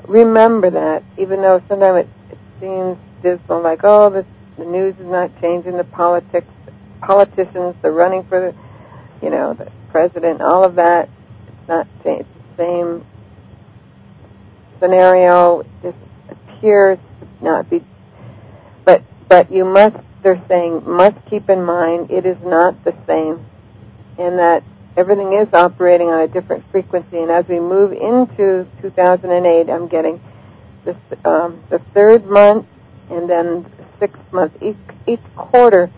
[0.08, 4.26] remember that, even though sometimes it, it seems dismal, like, oh, this,
[4.58, 6.48] the news is not changing, the politics,
[7.02, 11.10] politicians, they're running for the, you know, the president, all of that.
[11.48, 13.06] It's not it's the same
[14.80, 15.62] scenario.
[15.62, 15.98] It just
[16.30, 17.84] appears to not be,
[18.86, 23.46] but but you must they're saying must keep in mind it is not the same,
[24.18, 24.64] and that
[24.98, 27.20] everything is operating on a different frequency.
[27.20, 30.20] And as we move into 2008, I'm getting
[30.84, 32.66] this, um, the third month
[33.10, 35.92] and then the sixth month, each, each quarter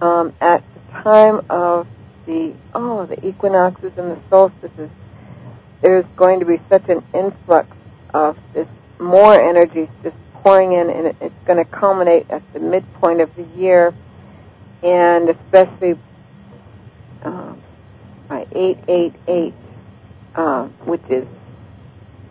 [0.00, 1.86] um, at the time of
[2.26, 4.90] the oh the equinoxes and the solstices.
[5.82, 7.68] There's going to be such an influx
[8.12, 13.20] of this more energy just pouring in, and it's going to culminate at the midpoint
[13.20, 13.94] of the year,
[14.82, 15.98] and especially
[17.22, 17.54] uh,
[18.28, 19.54] by 888,
[20.34, 21.26] uh, which is,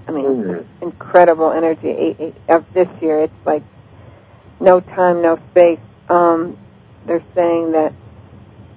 [0.08, 0.84] I mean, mm-hmm.
[0.84, 3.21] incredible energy eight, eight, of this year.
[3.21, 3.63] It's like
[4.60, 5.79] no time, no space.
[6.08, 6.58] Um,
[7.09, 7.93] they're saying that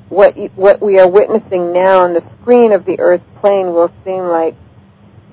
[0.09, 4.25] what what we are witnessing now on the screen of the Earth plane will seem
[4.25, 4.57] like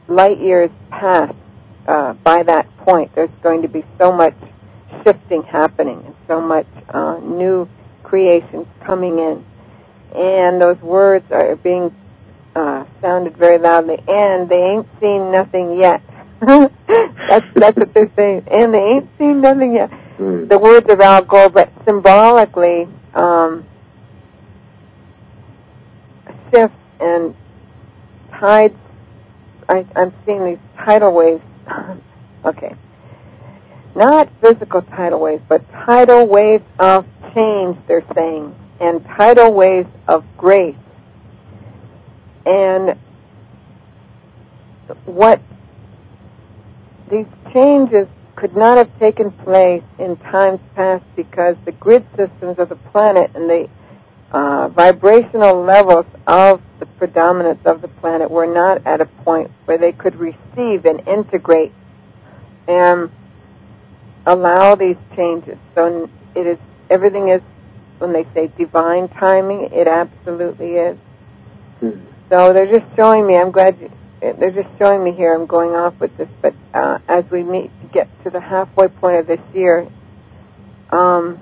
[0.07, 1.33] light years past
[1.89, 4.35] uh, by that point, there's going to be so much
[5.03, 7.67] shifting happening and so much uh, new
[8.03, 9.43] creations coming in.
[10.15, 11.93] And those words are being
[12.55, 16.01] uh, sounded very loudly, and they ain't seen nothing yet.
[16.41, 19.91] that's that's what they're saying, and they ain't seen nothing yet.
[20.19, 20.49] Mm.
[20.49, 23.65] The words of Al Gore, but symbolically, um,
[26.51, 27.33] shifts and
[28.31, 28.75] tides.
[29.69, 31.43] I, I'm seeing these tidal waves
[32.45, 32.75] okay.
[33.95, 40.23] Not physical tidal waves, but tidal waves of change, they're saying, and tidal waves of
[40.37, 40.75] grace.
[42.45, 42.97] And
[45.05, 45.41] what
[47.11, 48.07] these changes
[48.39, 53.29] could not have taken place in times past because the grid systems of the planet
[53.35, 53.69] and the
[54.31, 59.77] uh, vibrational levels of the predominance of the planet were not at a point where
[59.77, 61.73] they could receive and integrate
[62.67, 63.11] and
[64.25, 65.57] allow these changes.
[65.75, 66.57] So it is
[66.89, 67.41] everything is
[67.97, 70.97] when they say divine timing, it absolutely is.
[71.81, 72.05] Mm-hmm.
[72.29, 73.35] So they're just showing me.
[73.35, 75.33] I'm glad you, they're just showing me here.
[75.33, 79.17] I'm going off with this, but uh, as we meet get to the halfway point
[79.17, 79.87] of this year,
[80.91, 81.39] um,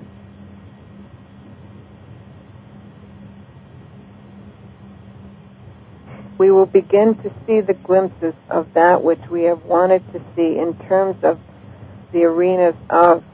[6.38, 10.58] we will begin to see the glimpses of that which we have wanted to see
[10.58, 11.38] in terms of
[12.12, 13.24] the arenas of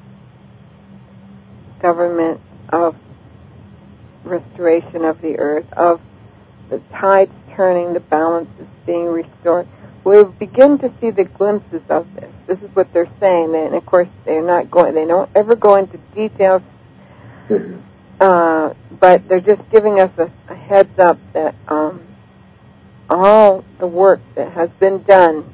[1.80, 2.40] government,
[2.70, 2.96] of
[4.24, 6.00] restoration of the earth, of
[6.70, 9.68] the tides turning, the balances being restored.
[10.04, 12.30] We'll begin to see the glimpses of this.
[12.46, 14.94] This is what they're saying, and of course they're not going.
[14.94, 16.60] They don't ever go into details,
[18.20, 22.02] uh, but they're just giving us a, a heads up that um,
[23.08, 25.50] all the work that has been done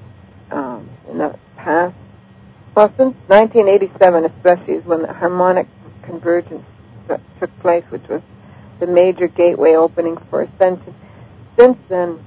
[0.51, 1.94] um, in the past,
[2.74, 5.68] well, since 1987 especially, is when the harmonic
[6.03, 6.64] convergence
[7.38, 8.22] took place, which was
[8.80, 10.94] the major gateway opening for ascension.
[11.57, 12.24] Since then,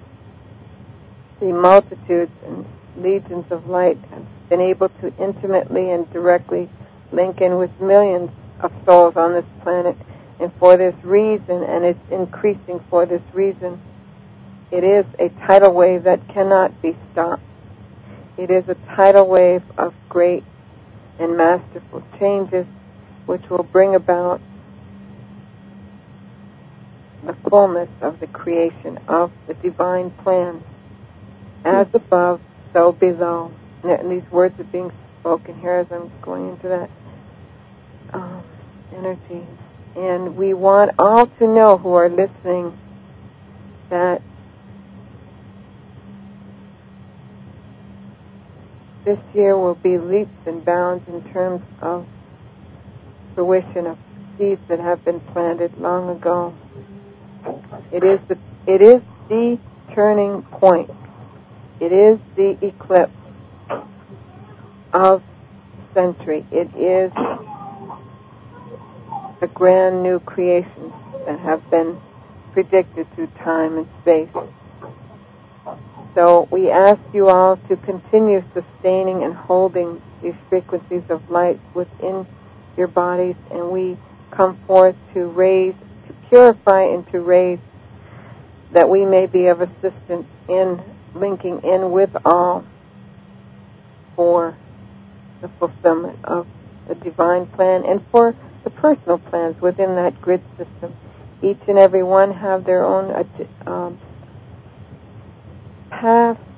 [1.44, 2.66] the multitudes and
[2.96, 6.70] legions of light have been able to intimately and directly
[7.12, 8.32] link in with millions
[8.62, 9.98] of souls on this planet.
[10.40, 13.82] And for this reason, and it's increasing for this reason,
[14.72, 17.44] it is a tidal wave that cannot be stopped.
[18.38, 20.46] It is a tidal wave of great
[21.20, 22.66] and masterful changes
[23.26, 24.40] which will bring about
[27.26, 30.64] the fullness of the creation of the divine plan.
[31.66, 32.42] As above,
[32.74, 33.54] so below.
[33.84, 36.90] And these words are being spoken here as I'm going into that
[38.14, 38.44] um,
[38.96, 39.46] energy.
[39.96, 42.78] And we want all to know who are listening
[43.90, 44.22] that
[49.06, 52.06] this year will be leaps and bounds in terms of
[53.36, 53.98] fruition of
[54.38, 56.54] seeds that have been planted long ago.
[57.92, 59.60] It is the it is the
[59.94, 60.90] turning point.
[61.84, 63.12] It is the eclipse
[64.94, 65.22] of
[65.94, 66.46] century.
[66.50, 67.12] It is
[69.42, 70.94] a grand new creation
[71.26, 72.00] that have been
[72.54, 74.30] predicted through time and space.
[76.16, 82.26] So we ask you all to continue sustaining and holding these frequencies of light within
[82.78, 83.98] your bodies, and we
[84.32, 85.76] come forth to raise,
[86.08, 87.60] to purify and to raise,
[88.72, 90.82] that we may be of assistance in
[91.16, 92.66] linking in with all
[94.16, 94.58] for
[95.42, 96.48] the fulfillment of
[96.88, 100.96] the divine plan and for the personal plans within that grid system.
[101.42, 103.12] Each and every one have their own
[103.66, 104.00] um,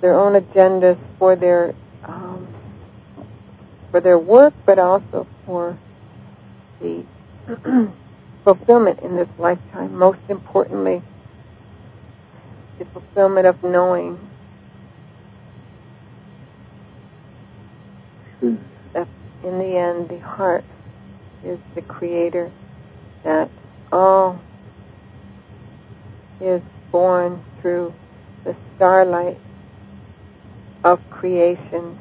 [0.01, 2.47] their own agendas for their um,
[3.91, 5.78] for their work, but also for
[6.80, 7.03] the
[8.43, 9.97] fulfillment in this lifetime.
[9.97, 11.01] Most importantly,
[12.78, 14.20] the fulfillment of knowing
[18.41, 19.07] that
[19.43, 20.63] in the end the heart
[21.43, 22.51] is the creator,
[23.23, 23.49] that
[23.91, 24.39] all
[26.41, 26.61] is
[26.91, 27.93] born through
[28.43, 29.39] the starlight
[30.83, 31.99] of creation,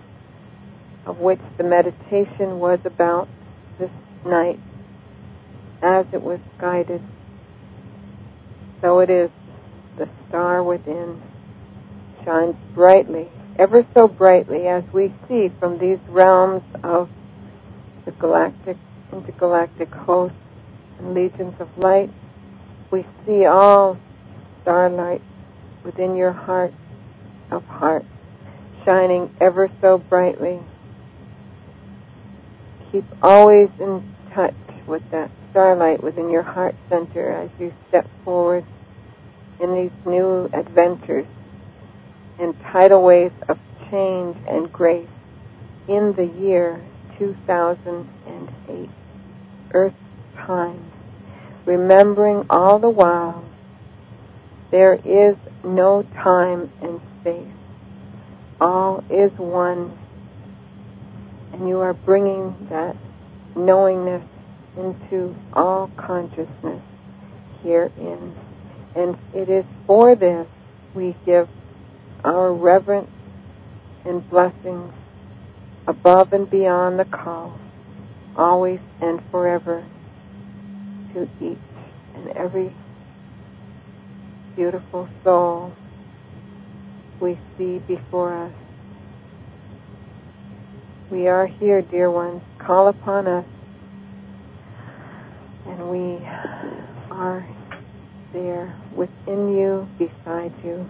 [1.07, 3.29] of which the meditation was about
[3.79, 3.91] this
[4.27, 4.61] night,
[5.83, 7.03] as it was guided.
[8.81, 9.31] So it is
[9.97, 11.23] the star within
[12.25, 17.09] shines brightly, ever so brightly, as we see from these realms of
[18.05, 18.77] the galactic,
[19.13, 20.37] intergalactic hosts
[20.99, 22.11] and legions of light.
[22.91, 23.99] We see all
[24.63, 25.23] starlight
[25.85, 26.73] within your heart
[27.51, 28.07] of hearts,
[28.85, 30.61] shining ever so brightly.
[32.93, 34.55] Keep always in touch
[34.87, 38.65] with that starlight within your heart center as you step forward
[39.61, 41.27] in these new adventures
[42.39, 43.59] and tidal waves of
[43.91, 45.09] change and grace
[45.89, 46.83] in the year
[47.19, 48.91] 2008,
[49.73, 49.95] Earth
[50.37, 50.91] time,
[51.67, 53.45] remembering all the while
[54.75, 57.47] there is no time and space.
[58.61, 59.97] All is one.
[61.53, 62.97] And you are bringing that
[63.55, 64.25] knowingness
[64.77, 66.83] into all consciousness
[67.63, 68.35] herein.
[68.97, 70.49] And it is for this
[70.93, 71.49] we give
[72.25, 73.11] our reverence
[74.05, 74.93] and blessings
[75.87, 77.59] above and beyond the call,
[78.37, 79.85] always and forever,
[81.13, 81.59] to each
[82.15, 82.75] and every
[84.57, 85.73] beautiful soul
[87.21, 88.53] we see before us.
[91.11, 92.43] We are here, dear ones.
[92.59, 93.45] Call upon us.
[95.67, 96.25] And we
[97.11, 97.47] are
[98.33, 100.89] there within you, beside you,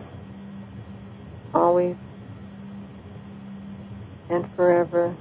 [1.54, 1.96] always
[4.30, 5.16] and forever.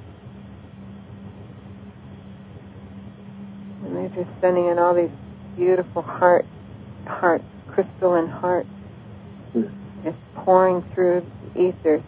[3.83, 5.11] And they're just sending in all these
[5.55, 6.45] beautiful heart,
[7.05, 8.67] hearts crystalline heart
[10.03, 12.03] just pouring through the ether.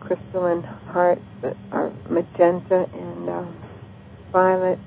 [0.00, 3.56] Crystalline hearts that are magenta and um,
[4.32, 4.78] violet,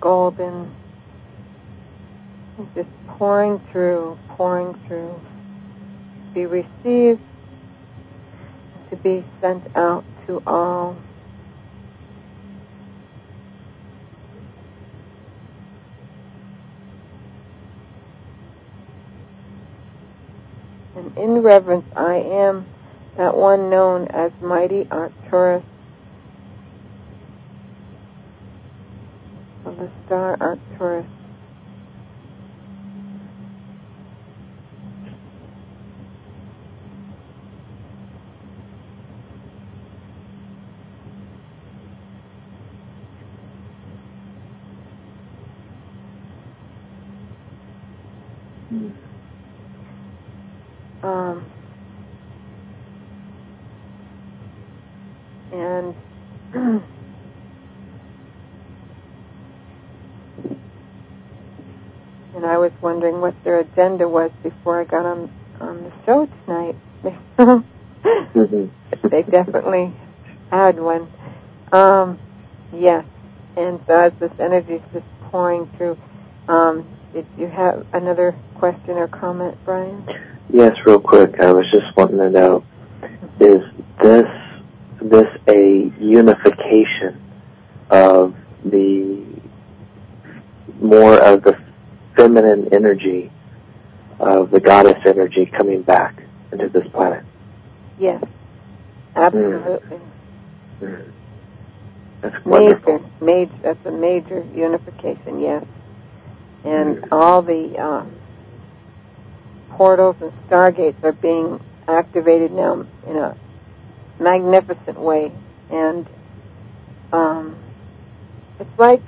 [0.00, 0.74] golden,
[2.74, 5.20] just pouring through, pouring through,
[6.34, 7.20] be received,
[8.90, 10.96] to be sent out to all.
[20.96, 22.66] And in reverence I am
[23.16, 25.62] that one known as mighty Arcturus
[29.64, 31.06] of the star Arcturus,
[51.02, 51.44] Um,
[55.52, 55.94] and
[62.34, 66.28] and I was wondering what their agenda was before I got on on the show
[66.46, 66.76] tonight.
[67.38, 69.08] mm-hmm.
[69.08, 69.92] they definitely
[70.50, 71.10] had one.
[71.72, 72.18] Um,
[72.72, 73.04] yes,
[73.56, 75.98] and so as this energy is just pouring through,
[76.48, 80.02] um, did you have another question or comment, Brian?
[80.48, 81.38] Yes, real quick.
[81.38, 82.64] I was just wanting to know:
[83.38, 83.62] is
[84.02, 84.26] this
[85.02, 87.20] this a unification
[87.90, 88.34] of
[88.64, 89.22] the
[90.80, 91.60] more of the
[92.16, 93.30] feminine energy
[94.18, 97.22] of the goddess energy coming back into this planet?
[97.98, 98.24] Yes,
[99.14, 100.00] absolutely.
[100.80, 101.12] Mm.
[102.22, 102.98] That's wonderful.
[102.98, 103.52] Major, major.
[103.62, 105.40] That's a major unification.
[105.40, 105.66] Yes,
[106.64, 107.08] and Mm.
[107.12, 108.10] all the um,
[109.76, 113.36] portals and stargates are being activated now in a
[114.18, 115.32] magnificent way,
[115.70, 116.08] and
[117.12, 117.56] um,
[118.58, 119.02] it's like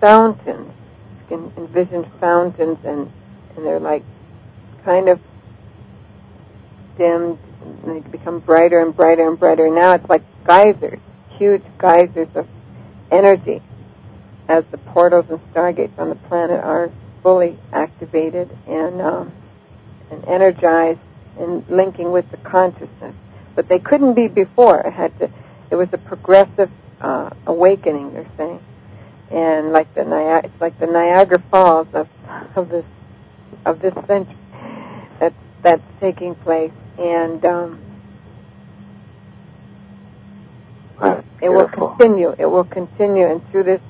[0.00, 0.72] fountains.
[1.20, 3.10] You can envision fountains, and
[3.56, 4.04] and they're like
[4.84, 5.20] kind of
[6.96, 9.68] dimmed, and they become brighter and brighter and brighter.
[9.68, 11.00] Now it's like geysers,
[11.38, 12.46] huge geysers of
[13.10, 13.62] energy,
[14.48, 16.90] as the portals and stargates on the planet are
[17.22, 19.32] fully activated and um,
[20.10, 21.00] and energized
[21.38, 23.14] and linking with the consciousness.
[23.54, 24.80] But they couldn't be before.
[24.80, 25.30] It had to.
[25.70, 28.12] It was a progressive uh, awakening.
[28.12, 28.60] They're saying,
[29.30, 32.08] and like the Niagara, it's like the Niagara Falls of
[32.56, 32.84] of this
[33.64, 34.36] of this century
[35.18, 37.80] that's that's taking place, and um,
[41.42, 42.34] it will continue.
[42.38, 43.80] It will continue, and through this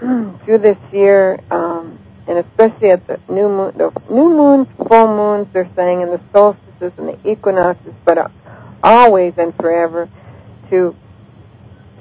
[0.44, 5.46] through this year, um, and especially at the new moon, the new moons, full moons,
[5.52, 8.28] they're saying, and the solstices and the equinoxes, but uh,
[8.82, 10.08] always and forever
[10.70, 10.96] to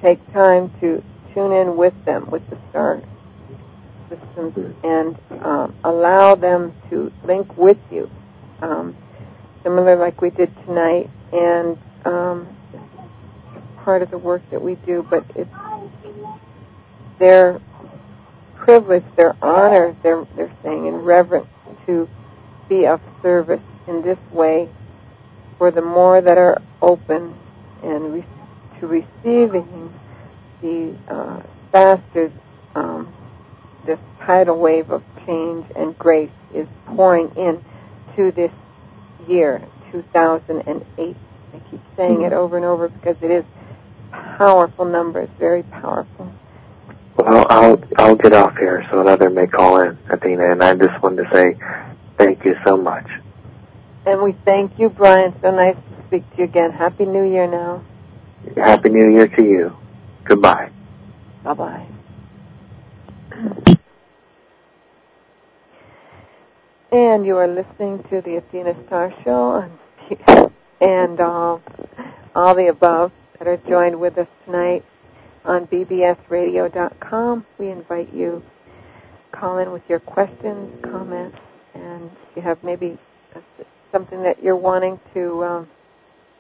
[0.02, 3.02] take time to tune in with them, with the star
[4.08, 8.10] systems, and um, allow them to link with you,
[8.62, 8.96] um,
[9.64, 12.48] similar like we did tonight, and um,
[13.84, 15.50] part of the work that we do, but it's
[17.20, 17.60] their
[18.60, 21.48] privilege, their honor, they're, they're saying, in reverence
[21.86, 22.08] to
[22.68, 24.70] be of service in this way
[25.58, 27.36] for the more that are open
[27.84, 28.26] and re-
[28.80, 29.94] to receiving
[30.62, 31.42] the uh,
[31.72, 32.32] faster
[32.76, 33.14] um,
[33.86, 37.64] this tidal wave of change and grace is pouring in
[38.16, 38.52] to this
[39.28, 41.16] year, 2008.
[41.54, 43.44] I keep saying it over and over because it is
[44.12, 46.32] powerful numbers, very powerful.
[47.20, 51.04] Well, I'll I'll get off here so another may call in, Athena, and I just
[51.04, 51.58] wanted to say
[52.18, 53.06] thank you so much.
[54.06, 55.36] And we thank you, Brian.
[55.42, 56.72] So nice to speak to you again.
[56.72, 57.84] Happy New Year now.
[58.56, 59.76] Happy New Year to you.
[60.24, 60.72] Goodbye.
[61.44, 61.88] Bye bye.
[66.94, 69.70] And you are listening to the Athena Star Show
[70.10, 70.52] and,
[70.82, 71.58] and uh,
[72.34, 74.86] all the above that are joined with us tonight
[75.46, 77.46] on bbsradio.com.
[77.58, 78.44] We invite you
[79.32, 81.38] call in with your questions, comments,
[81.74, 82.98] and if you have maybe
[83.92, 85.68] something that you're wanting to um,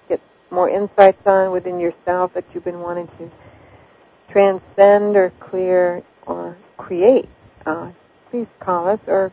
[0.08, 0.20] get
[0.52, 3.30] more insights on within yourself that you've been wanting to
[4.32, 7.30] transcend or clear or create,
[7.66, 7.91] uh,
[8.30, 9.32] please call us or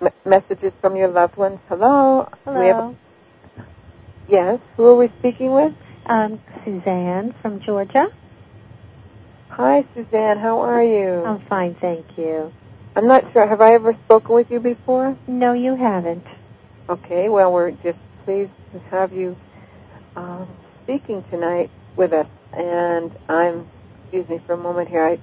[0.00, 1.58] m- messages from your loved ones.
[1.68, 2.28] Hello.
[2.46, 2.96] We have- Hello.
[4.28, 4.60] yes.
[4.76, 5.72] Who are we speaking with?
[6.06, 8.08] Um, Suzanne from Georgia.
[9.50, 10.38] Hi, Suzanne.
[10.38, 11.24] How are you?
[11.24, 12.52] I'm fine, thank you.
[12.96, 13.46] I'm not sure.
[13.48, 15.16] Have I ever spoken with you before?
[15.28, 16.24] No, you haven't.
[16.88, 17.28] Okay.
[17.28, 19.36] Well, we're just pleased to have you
[20.16, 20.48] um,
[20.84, 22.26] speaking tonight with us.
[22.54, 23.68] And I'm,
[24.04, 25.06] excuse me for a moment here.
[25.06, 25.20] I,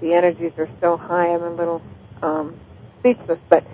[0.00, 1.34] the energies are so high.
[1.34, 1.82] I'm a little
[2.22, 2.56] um,
[3.00, 3.40] speechless.
[3.50, 3.64] But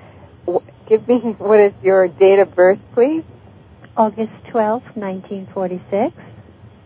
[0.46, 3.24] w- give me what is your date of birth, please?
[3.96, 6.14] August twelfth, 1946.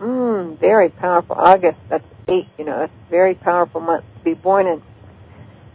[0.01, 1.37] Mm, very powerful.
[1.39, 4.83] August, that's eight, you know, a very powerful month to be born in.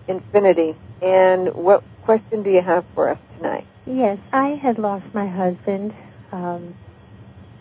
[0.08, 0.76] Infinity.
[1.02, 3.66] And what question do you have for us tonight?
[3.86, 5.94] Yes, I had lost my husband
[6.32, 6.76] um,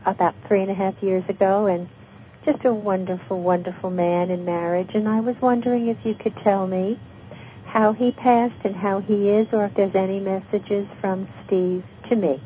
[0.06, 1.88] about three and a half years ago, and
[2.44, 4.90] just a wonderful, wonderful man in marriage.
[4.94, 6.98] And I was wondering if you could tell me
[7.64, 12.16] how he passed and how he is, or if there's any messages from Steve to
[12.16, 12.42] me.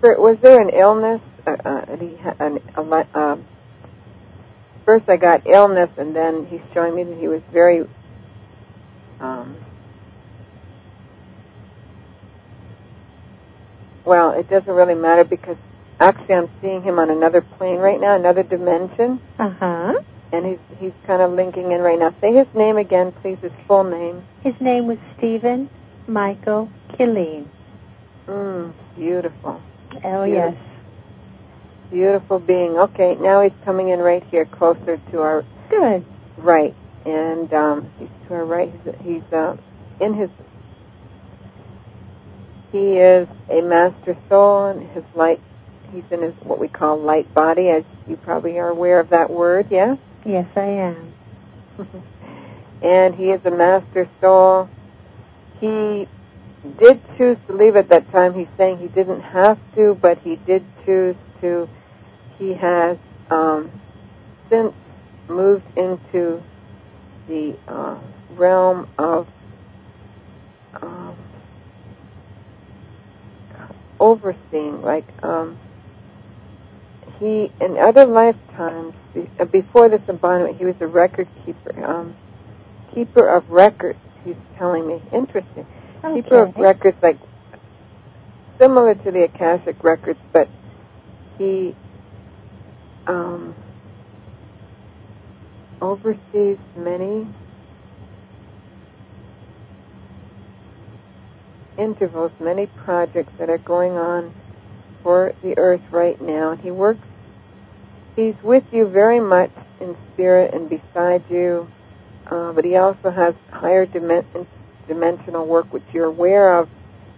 [0.00, 1.20] For, was there an illness?
[1.46, 3.46] Uh, uh, he an, a, um,
[4.84, 7.86] first, I got illness, and then he's showing me that he was very.
[9.20, 9.56] Um,
[14.04, 15.56] well, it doesn't really matter because
[15.98, 19.94] actually I'm seeing him on another plane right now, another dimension, Uh huh.
[20.32, 22.14] and he's he's kind of linking in right now.
[22.20, 23.38] Say his name again, please.
[23.42, 24.22] His full name.
[24.42, 25.68] His name was Stephen
[26.06, 27.46] Michael Killeen.
[28.26, 29.60] Mm, beautiful.
[30.04, 30.54] Oh, yes.
[31.90, 32.78] Beautiful being.
[32.78, 36.04] Okay, now he's coming in right here, closer to our Good.
[36.36, 36.74] right,
[37.04, 38.72] and um, he's to our right.
[38.84, 39.56] He's, he's uh,
[40.00, 40.30] in his.
[42.70, 45.40] He is a master soul, and his light.
[45.92, 49.28] He's in his what we call light body, as you probably are aware of that
[49.28, 49.66] word.
[49.70, 49.98] Yes.
[50.24, 51.12] Yes, I am.
[52.82, 54.68] and he is a master soul.
[55.60, 56.06] He
[56.68, 58.34] did choose to leave at that time.
[58.34, 61.68] He's saying he didn't have to, but he did choose to.
[62.38, 62.98] He has
[63.30, 63.70] um,
[64.48, 64.72] since
[65.28, 66.42] moved into
[67.28, 67.98] the uh,
[68.30, 69.26] realm of
[70.82, 71.16] um,
[73.98, 75.58] overseeing, like um,
[77.18, 78.94] he in other lifetimes
[79.38, 82.16] uh, before this embodiment, he was a record keeper, um,
[82.94, 83.98] keeper of records.
[84.24, 85.66] He's telling me interesting
[86.02, 87.18] keeper of records, like
[88.60, 90.48] similar to the Akashic records, but
[91.38, 91.74] he
[93.06, 93.54] um,
[95.80, 97.26] oversees many
[101.78, 104.32] intervals, many projects that are going on
[105.02, 106.52] for the earth right now.
[106.52, 107.06] And he works,
[108.16, 111.68] he's with you very much in spirit and beside you,
[112.30, 114.46] uh, but he also has higher dimen-
[114.92, 116.68] dimensional work which you're aware of.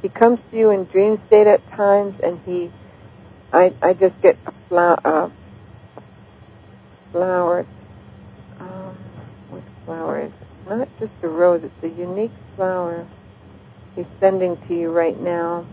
[0.02, 2.70] He comes to you in dream state at times, and he,
[3.52, 5.30] I, I just get a flower, uh,
[7.12, 7.66] flower,
[8.60, 8.96] um,
[9.48, 10.68] what flower is it?
[10.68, 13.06] Not just a rose, it's a unique flower
[13.94, 15.66] he's sending to you right now.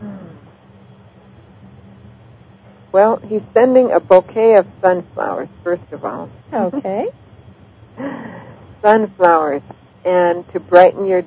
[0.00, 0.16] Hmm.
[2.92, 6.30] Well, he's sending a bouquet of sunflowers, first of all.
[6.52, 7.06] Okay.
[8.82, 9.62] sunflowers,
[10.04, 11.24] and to brighten your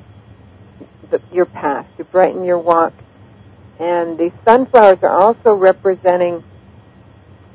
[1.32, 2.94] your path, to brighten your walk.
[3.80, 6.44] And the sunflowers are also representing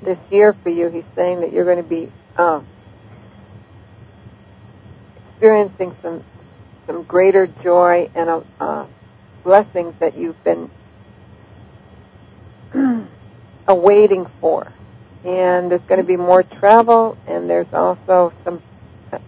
[0.03, 0.88] this year for you.
[0.88, 2.61] He's saying that you're going to be uh,
[5.30, 6.24] experiencing some
[6.86, 8.86] some greater joy and uh,
[9.44, 10.70] blessings that you've been
[13.68, 14.72] awaiting for.
[15.24, 18.62] And there's going to be more travel, and there's also some.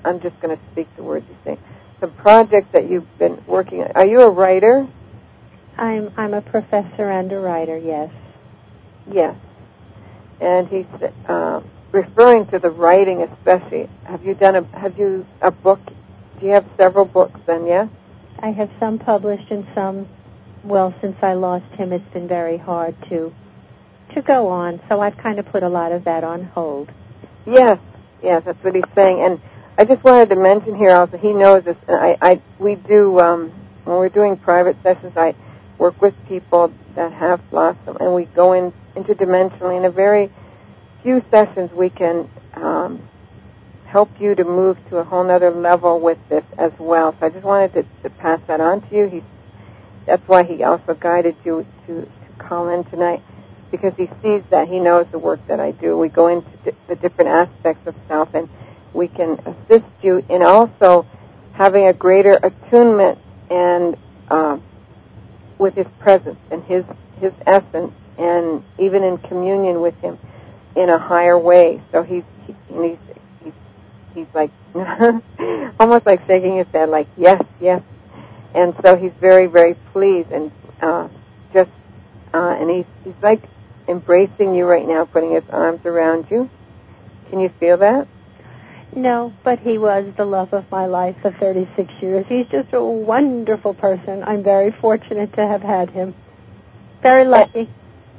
[0.04, 1.58] I'm just going to speak the words you say.
[2.00, 3.92] Some projects that you've been working on.
[3.92, 4.86] Are you a writer?
[5.76, 7.78] I'm I'm a professor and a writer.
[7.78, 8.12] Yes.
[9.12, 9.36] Yes.
[10.40, 10.86] And he's
[11.28, 11.60] uh,
[11.92, 13.88] referring to the writing, especially.
[14.04, 15.80] Have you done a Have you a book?
[16.40, 17.40] Do you have several books?
[17.46, 17.88] Then yes.
[18.40, 20.08] I have some published and some.
[20.64, 23.32] Well, since I lost him, it's been very hard to
[24.14, 24.80] to go on.
[24.88, 26.90] So I've kind of put a lot of that on hold.
[27.46, 27.78] Yes,
[28.22, 29.20] yes, that's what he's saying.
[29.22, 29.40] And
[29.78, 31.76] I just wanted to mention here also, he knows this.
[31.86, 33.50] And I, I, we do um,
[33.84, 35.12] when we're doing private sessions.
[35.16, 35.36] I
[35.78, 39.76] work with people that have blossom, and we go in interdimensionally.
[39.78, 40.32] In a very
[41.04, 43.08] few sessions, we can um,
[43.86, 47.14] help you to move to a whole other level with this as well.
[47.20, 49.08] So I just wanted to, to pass that on to you.
[49.08, 49.24] He,
[50.06, 52.08] that's why he also guided you to, to
[52.44, 53.22] call in tonight
[53.70, 55.96] because he sees that he knows the work that I do.
[55.96, 58.48] We go into di- the different aspects of self, and
[58.94, 61.06] we can assist you in also
[61.52, 63.18] having a greater attunement
[63.50, 63.96] and
[64.30, 64.62] um,
[65.58, 66.84] with his presence and his
[67.20, 70.18] his essence, and even in communion with him
[70.76, 71.82] in a higher way.
[71.92, 72.98] So he's he, he's
[73.42, 73.52] he's
[74.14, 74.50] he's like
[75.80, 77.82] almost like shaking his head, like yes, yes.
[78.54, 81.08] And so he's very very pleased and uh,
[81.52, 81.70] just
[82.32, 83.42] uh, and he's he's like
[83.88, 86.48] embracing you right now, putting his arms around you.
[87.30, 88.06] Can you feel that?
[88.94, 92.24] No, but he was the love of my life for 36 years.
[92.28, 94.24] He's just a wonderful person.
[94.24, 96.14] I'm very fortunate to have had him.
[97.02, 97.68] Very lucky.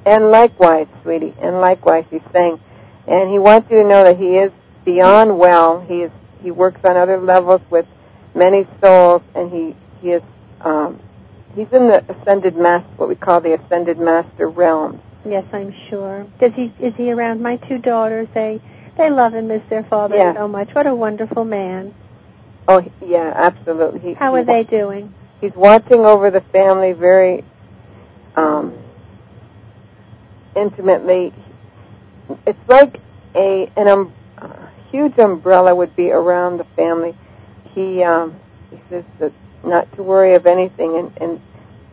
[0.05, 2.59] And likewise, sweetie, and likewise, he's saying,
[3.07, 4.51] and he wants you to know that he is
[4.85, 5.81] beyond well.
[5.81, 6.11] He is
[6.41, 7.85] he works on other levels with
[8.33, 10.23] many souls, and he he is
[10.61, 10.99] um,
[11.55, 15.01] he's in the ascended master, what we call the ascended master realm.
[15.25, 16.25] Yes, I'm sure.
[16.39, 18.27] Does he is he around my two daughters?
[18.33, 18.61] They
[18.99, 20.33] they love and miss their father Yeah.
[20.35, 20.69] so much.
[20.75, 21.93] What a wonderful man.
[22.67, 23.99] Oh, yeah, absolutely.
[24.01, 25.13] He, How he are they doing?
[25.41, 27.43] He's watching over the family very
[28.35, 28.73] um,
[30.55, 31.33] intimately.
[32.45, 32.97] It's like
[33.35, 34.13] a an um,
[34.91, 37.17] huge umbrella would be around the family.
[37.73, 38.35] He um,
[38.69, 39.31] he says that
[39.63, 41.41] not to worry of anything, and and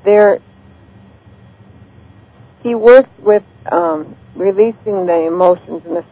[0.05, 0.41] there
[2.63, 6.05] he works with um, releasing the emotions and the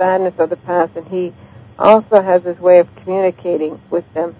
[0.00, 1.32] sadness of the past, and he
[1.78, 4.34] also has his way of communicating with them.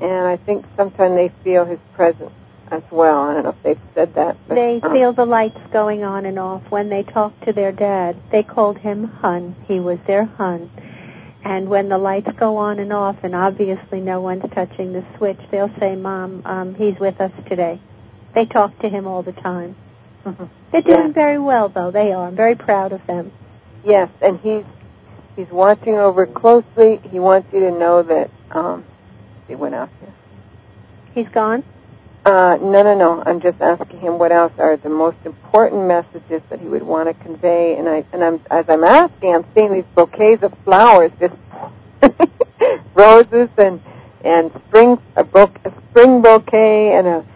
[0.00, 2.32] And I think sometimes they feel his presence
[2.70, 3.22] as well.
[3.22, 4.36] I don't know if they've said that.
[4.48, 6.62] But, they um, feel the lights going on and off.
[6.70, 9.54] When they talked to their dad, they called him Hun.
[9.68, 10.68] He was their Hun.
[11.44, 15.38] And when the lights go on and off, and obviously no one's touching the switch,
[15.52, 17.78] they'll say, "Mom, um, he's with us today."
[18.34, 19.76] They talk to him all the time.
[20.26, 20.48] Mhm.
[20.72, 21.12] They're doing Yeah.
[21.12, 21.92] very well, though.
[21.92, 22.26] They are.
[22.26, 23.30] I'm very proud of them.
[23.84, 24.64] Yes, and he's
[25.36, 27.00] he's watching over closely.
[27.10, 28.84] He wants you to know that um
[29.46, 30.12] he went out here.
[31.14, 31.62] He's gone.
[32.24, 33.22] Uh no no no.
[33.24, 37.08] I'm just asking him what else are the most important messages that he would want
[37.08, 41.12] to convey and I and I'm as I'm asking I'm seeing these bouquets of flowers
[41.20, 41.34] just
[42.94, 43.80] roses and
[44.24, 47.26] and spring a, bou- a spring bouquet and a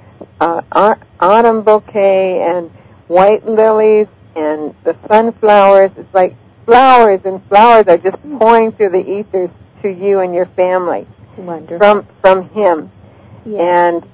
[0.41, 2.71] uh, autumn bouquet and
[3.09, 5.91] white lilies and the sunflowers.
[5.97, 6.35] It's like
[6.67, 9.51] flowers and flowers are just pouring through the ethers
[9.83, 11.07] to you and your family
[11.37, 11.79] Wonderful.
[11.79, 12.91] from from him
[13.45, 13.61] yes.
[13.61, 14.11] and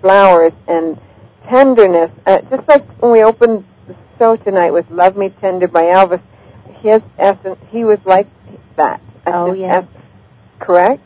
[0.00, 1.00] flowers and
[1.48, 2.10] tenderness.
[2.26, 6.22] Uh, just like when we opened the show tonight with "Love Me Tender" by Elvis,
[6.80, 8.26] his essence, he was like
[8.76, 9.00] that.
[9.26, 9.84] Oh, yes.
[9.84, 10.04] essence.
[10.58, 11.02] correct.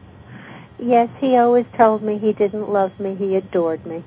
[0.78, 4.04] Yes, he always told me he didn't love me, he adored me.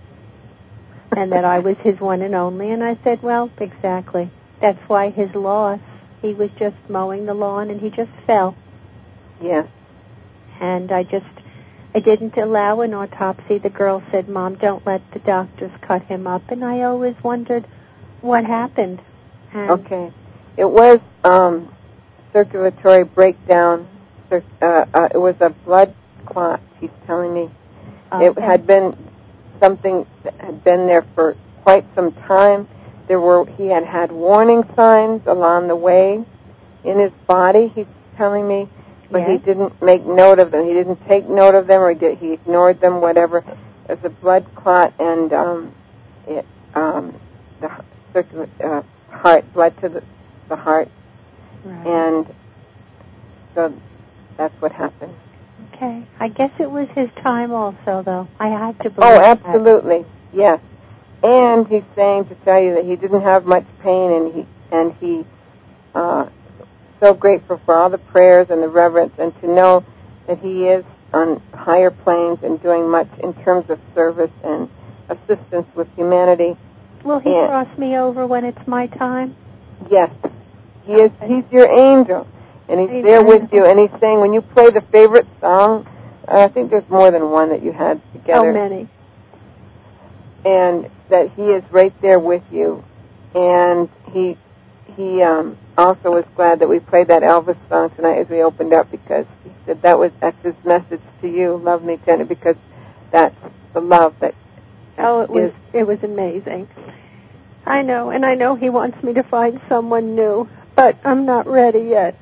[1.15, 2.71] And that I was his one and only.
[2.71, 4.29] And I said, well, exactly.
[4.61, 5.79] That's why his loss,
[6.21, 8.55] he was just mowing the lawn and he just fell.
[9.41, 9.67] Yes.
[10.59, 11.25] And I just,
[11.95, 13.57] I didn't allow an autopsy.
[13.57, 16.43] The girl said, Mom, don't let the doctors cut him up.
[16.49, 17.65] And I always wondered
[18.21, 19.01] what happened.
[19.53, 20.11] And Okay.
[20.57, 21.73] It was um,
[22.33, 23.87] circulatory breakdown.
[24.29, 25.95] Cir- Uh, uh, it was a blood
[26.25, 26.59] clot.
[26.79, 27.49] He's telling me
[28.11, 28.95] it had been
[29.61, 32.67] something that had been there for quite some time.
[33.09, 36.23] There were he had had warning signs along the way
[36.83, 37.67] in his body.
[37.75, 38.69] He's telling me,
[39.09, 40.65] but he didn't make note of them.
[40.67, 43.01] He didn't take note of them, or did, he ignored them.
[43.01, 43.43] Whatever.
[43.89, 45.73] Was a blood clot, and um,
[46.27, 46.45] it
[46.75, 47.19] um,
[47.59, 47.71] the
[48.13, 50.03] circula- uh, heart blood to the
[50.47, 50.87] the heart,
[51.65, 51.87] Right.
[51.87, 52.35] and
[53.55, 53.73] so
[54.37, 55.15] that's what happened.
[55.73, 56.05] Okay.
[56.19, 58.27] I guess it was his time also, though.
[58.39, 59.39] I had to believe Oh, that.
[59.43, 60.59] absolutely, yes.
[61.23, 64.93] And he's saying to tell you that he didn't have much pain, and he and
[64.99, 65.25] he
[65.93, 66.27] uh,
[66.99, 69.83] so grateful for all the prayers and the reverence, and to know
[70.27, 74.69] that he is on higher planes and doing much in terms of service and
[75.09, 76.55] assistance with humanity.
[77.03, 77.47] Will he Yeah.
[77.47, 79.35] cross me over when it's my time?
[79.89, 80.11] Yes,
[80.85, 81.11] he is.
[81.21, 81.35] Okay.
[81.35, 82.27] He's your angel,
[82.67, 83.03] and he's Amen.
[83.03, 83.65] there with you.
[83.65, 85.85] And he's saying when you play the favorite song,
[86.27, 88.47] I think there's more than one that you had together.
[88.47, 88.87] How many?
[90.45, 92.83] And that he is right there with you.
[93.35, 94.37] And he
[94.95, 98.73] he um, also was glad that we played that Elvis song tonight as we opened
[98.73, 102.55] up because he said that was that's his message to you, love me tender, because
[103.11, 103.35] that's
[103.73, 104.35] the love that
[104.97, 106.67] Oh, it was is it was amazing.
[107.65, 111.47] I know, and I know he wants me to find someone new, but I'm not
[111.47, 112.15] ready yet.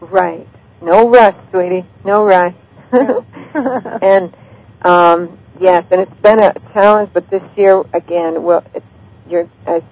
[0.00, 0.46] right.
[0.80, 1.84] No rush, sweetie.
[2.04, 2.54] No rush.
[2.92, 3.24] No.
[4.02, 4.34] and
[4.82, 8.86] um, yes, and it's been a challenge, but this year again, well, it's,
[9.28, 9.82] you're as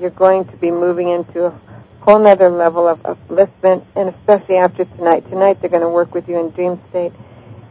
[0.00, 1.60] you're going to be moving into a
[2.00, 5.28] whole nother level of upliftment, and especially after tonight.
[5.30, 7.12] Tonight they're going to work with you in dream state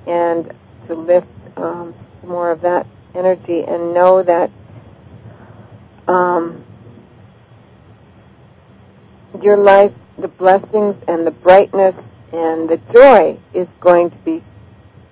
[0.08, 0.54] and
[0.88, 1.94] to lift um,
[2.26, 4.50] more of that energy and know that
[6.08, 6.66] um,
[9.42, 11.96] your life, the blessings and the brightness
[12.32, 14.44] and the joy is going to be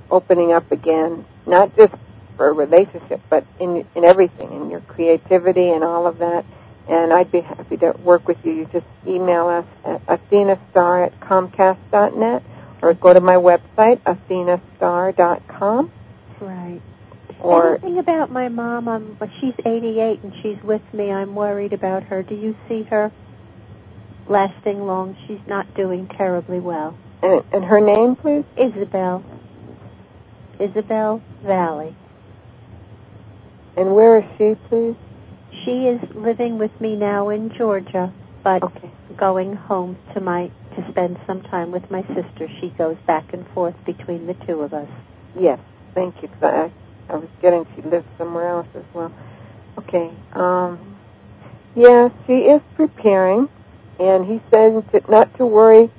[0.10, 1.94] opening up again, not just
[2.38, 6.46] for a relationship, but in in everything, in your creativity and all of that.
[6.88, 8.52] And I'd be happy to work with you.
[8.54, 12.44] You just email us at athenastar at comcast.net
[12.82, 15.92] or go to my website, athenastar.com.
[16.42, 16.82] right.
[17.40, 18.88] Or Anything about my mom?
[18.88, 21.12] I'm, she's 88 and she's with me.
[21.12, 22.22] I'm worried about her.
[22.22, 23.12] Do you see her
[24.28, 25.18] lasting long?
[25.28, 26.96] She's not doing terribly well.
[27.24, 28.44] and, and her name, please.
[28.58, 29.24] Isabel.
[30.62, 31.96] Isabel Valley.
[33.78, 34.96] And where is she, please?
[35.64, 38.12] She is living with me now in Georgia,
[38.44, 38.92] but Okay.
[39.18, 42.48] going home to my to spend some time with my sister.
[42.62, 44.88] She goes back and forth between the two of us.
[45.38, 45.60] Yes,
[45.94, 46.30] thank you.
[46.42, 46.72] I,
[47.10, 49.12] I was getting she lives somewhere else as well.
[49.80, 50.12] Okay.
[50.34, 50.98] Um,
[51.76, 53.50] Yeah, she is preparing,
[54.00, 55.90] and he says that not to worry.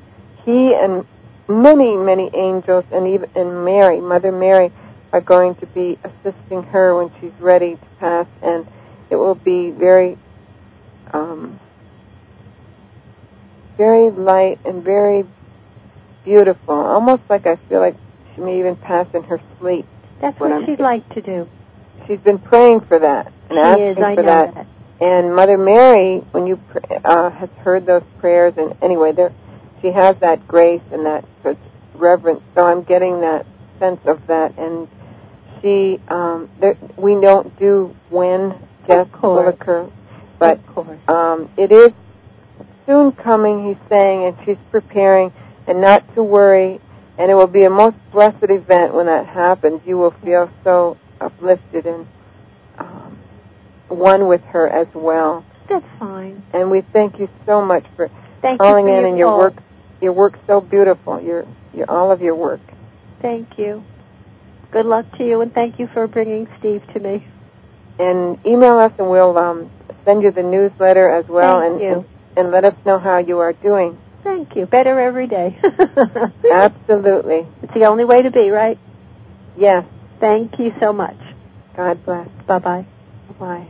[0.45, 1.07] He and
[1.49, 4.73] many, many angels, and even and Mary, Mother Mary,
[5.13, 8.67] are going to be assisting her when she's ready to pass, and
[9.11, 10.19] it will be very,
[11.13, 11.61] um,
[13.77, 15.25] very light and very
[16.25, 16.75] beautiful.
[16.75, 17.97] Almost like I feel like
[18.35, 19.87] she may even pass in her sleep.
[20.21, 21.49] That's what what, she'd like to do.
[22.07, 24.55] She's been praying for that and she asking is, I for know that.
[24.55, 24.67] that.
[25.01, 29.33] And Mother Mary, when you pr- uh, has heard those prayers, and anyway, there,
[29.83, 31.25] she has that grace and that
[31.95, 32.43] reverence.
[32.55, 33.45] So I'm getting that
[33.79, 34.89] sense of that, and
[35.61, 38.55] she, um, there, we don't do when
[38.87, 39.91] death will occur,
[40.39, 40.61] but
[41.09, 41.93] um, it is
[42.87, 43.67] soon coming.
[43.69, 45.33] He's saying, and she's preparing,
[45.67, 46.81] and not to worry.
[47.19, 49.83] And it will be a most blessed event when that happens.
[49.85, 52.07] You will feel so uplifted and
[52.79, 53.19] um,
[53.89, 55.45] one with her as well.
[55.69, 56.43] That's fine.
[56.55, 58.11] And we thank you so much for
[58.41, 59.39] Thank calling you for in your and your call.
[59.39, 59.63] work.
[60.03, 61.23] Your work's so beautiful.
[61.23, 62.61] Your your all of your work.
[63.23, 63.85] Thank you.
[64.73, 67.25] Good luck to you, and thank you for bringing Steve to me.
[67.99, 69.71] And email us, and we'll um,
[70.05, 71.93] send you the newsletter as well, Thank and, you.
[71.93, 72.05] and
[72.37, 73.99] and let us know how you are doing.
[74.25, 74.67] Thank you.
[74.67, 75.59] Better every day.
[76.53, 77.47] Absolutely.
[77.63, 78.79] It's the only way to be, right?
[79.57, 79.85] Yes.
[80.21, 81.17] Thank you so much.
[81.77, 82.29] God bless.
[82.47, 82.87] Bye bye.
[83.39, 83.69] Bye.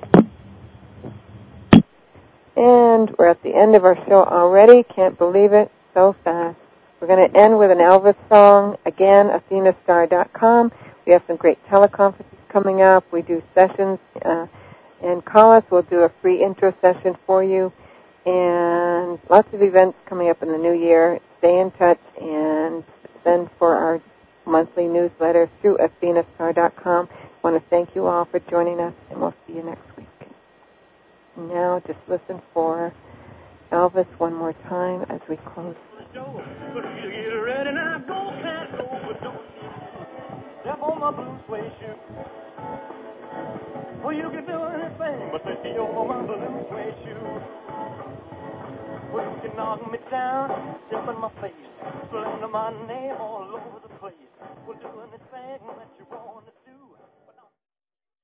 [2.57, 4.83] And we're at the end of our show already.
[4.83, 5.71] Can't believe it.
[5.95, 6.59] So fast.
[7.01, 8.77] We're going to end with an Elvis song.
[8.87, 10.73] Again, athenastar.com.
[11.07, 13.05] We have some great teleconferences coming up.
[13.13, 13.99] We do sessions.
[14.25, 14.47] Uh,
[15.03, 15.65] and call us.
[15.71, 17.73] We'll do a free intro session for you.
[18.25, 21.21] And lots of events coming up in the new year.
[21.39, 22.85] Stay in touch and
[23.25, 24.01] send for our
[24.47, 27.09] monthly newsletter through athenastar.com.
[27.11, 30.07] I want to thank you all for joining us, and we'll see you next week.
[31.37, 32.93] Now, just listen for
[33.73, 35.77] Elvis one more time as we close.
[44.05, 45.43] Well, you can do anything but.
[49.13, 51.53] Well, you can knock me down, step in my face,
[52.11, 54.15] slander my name all over the place.
[54.67, 56.92] Well, do anything that you want to do.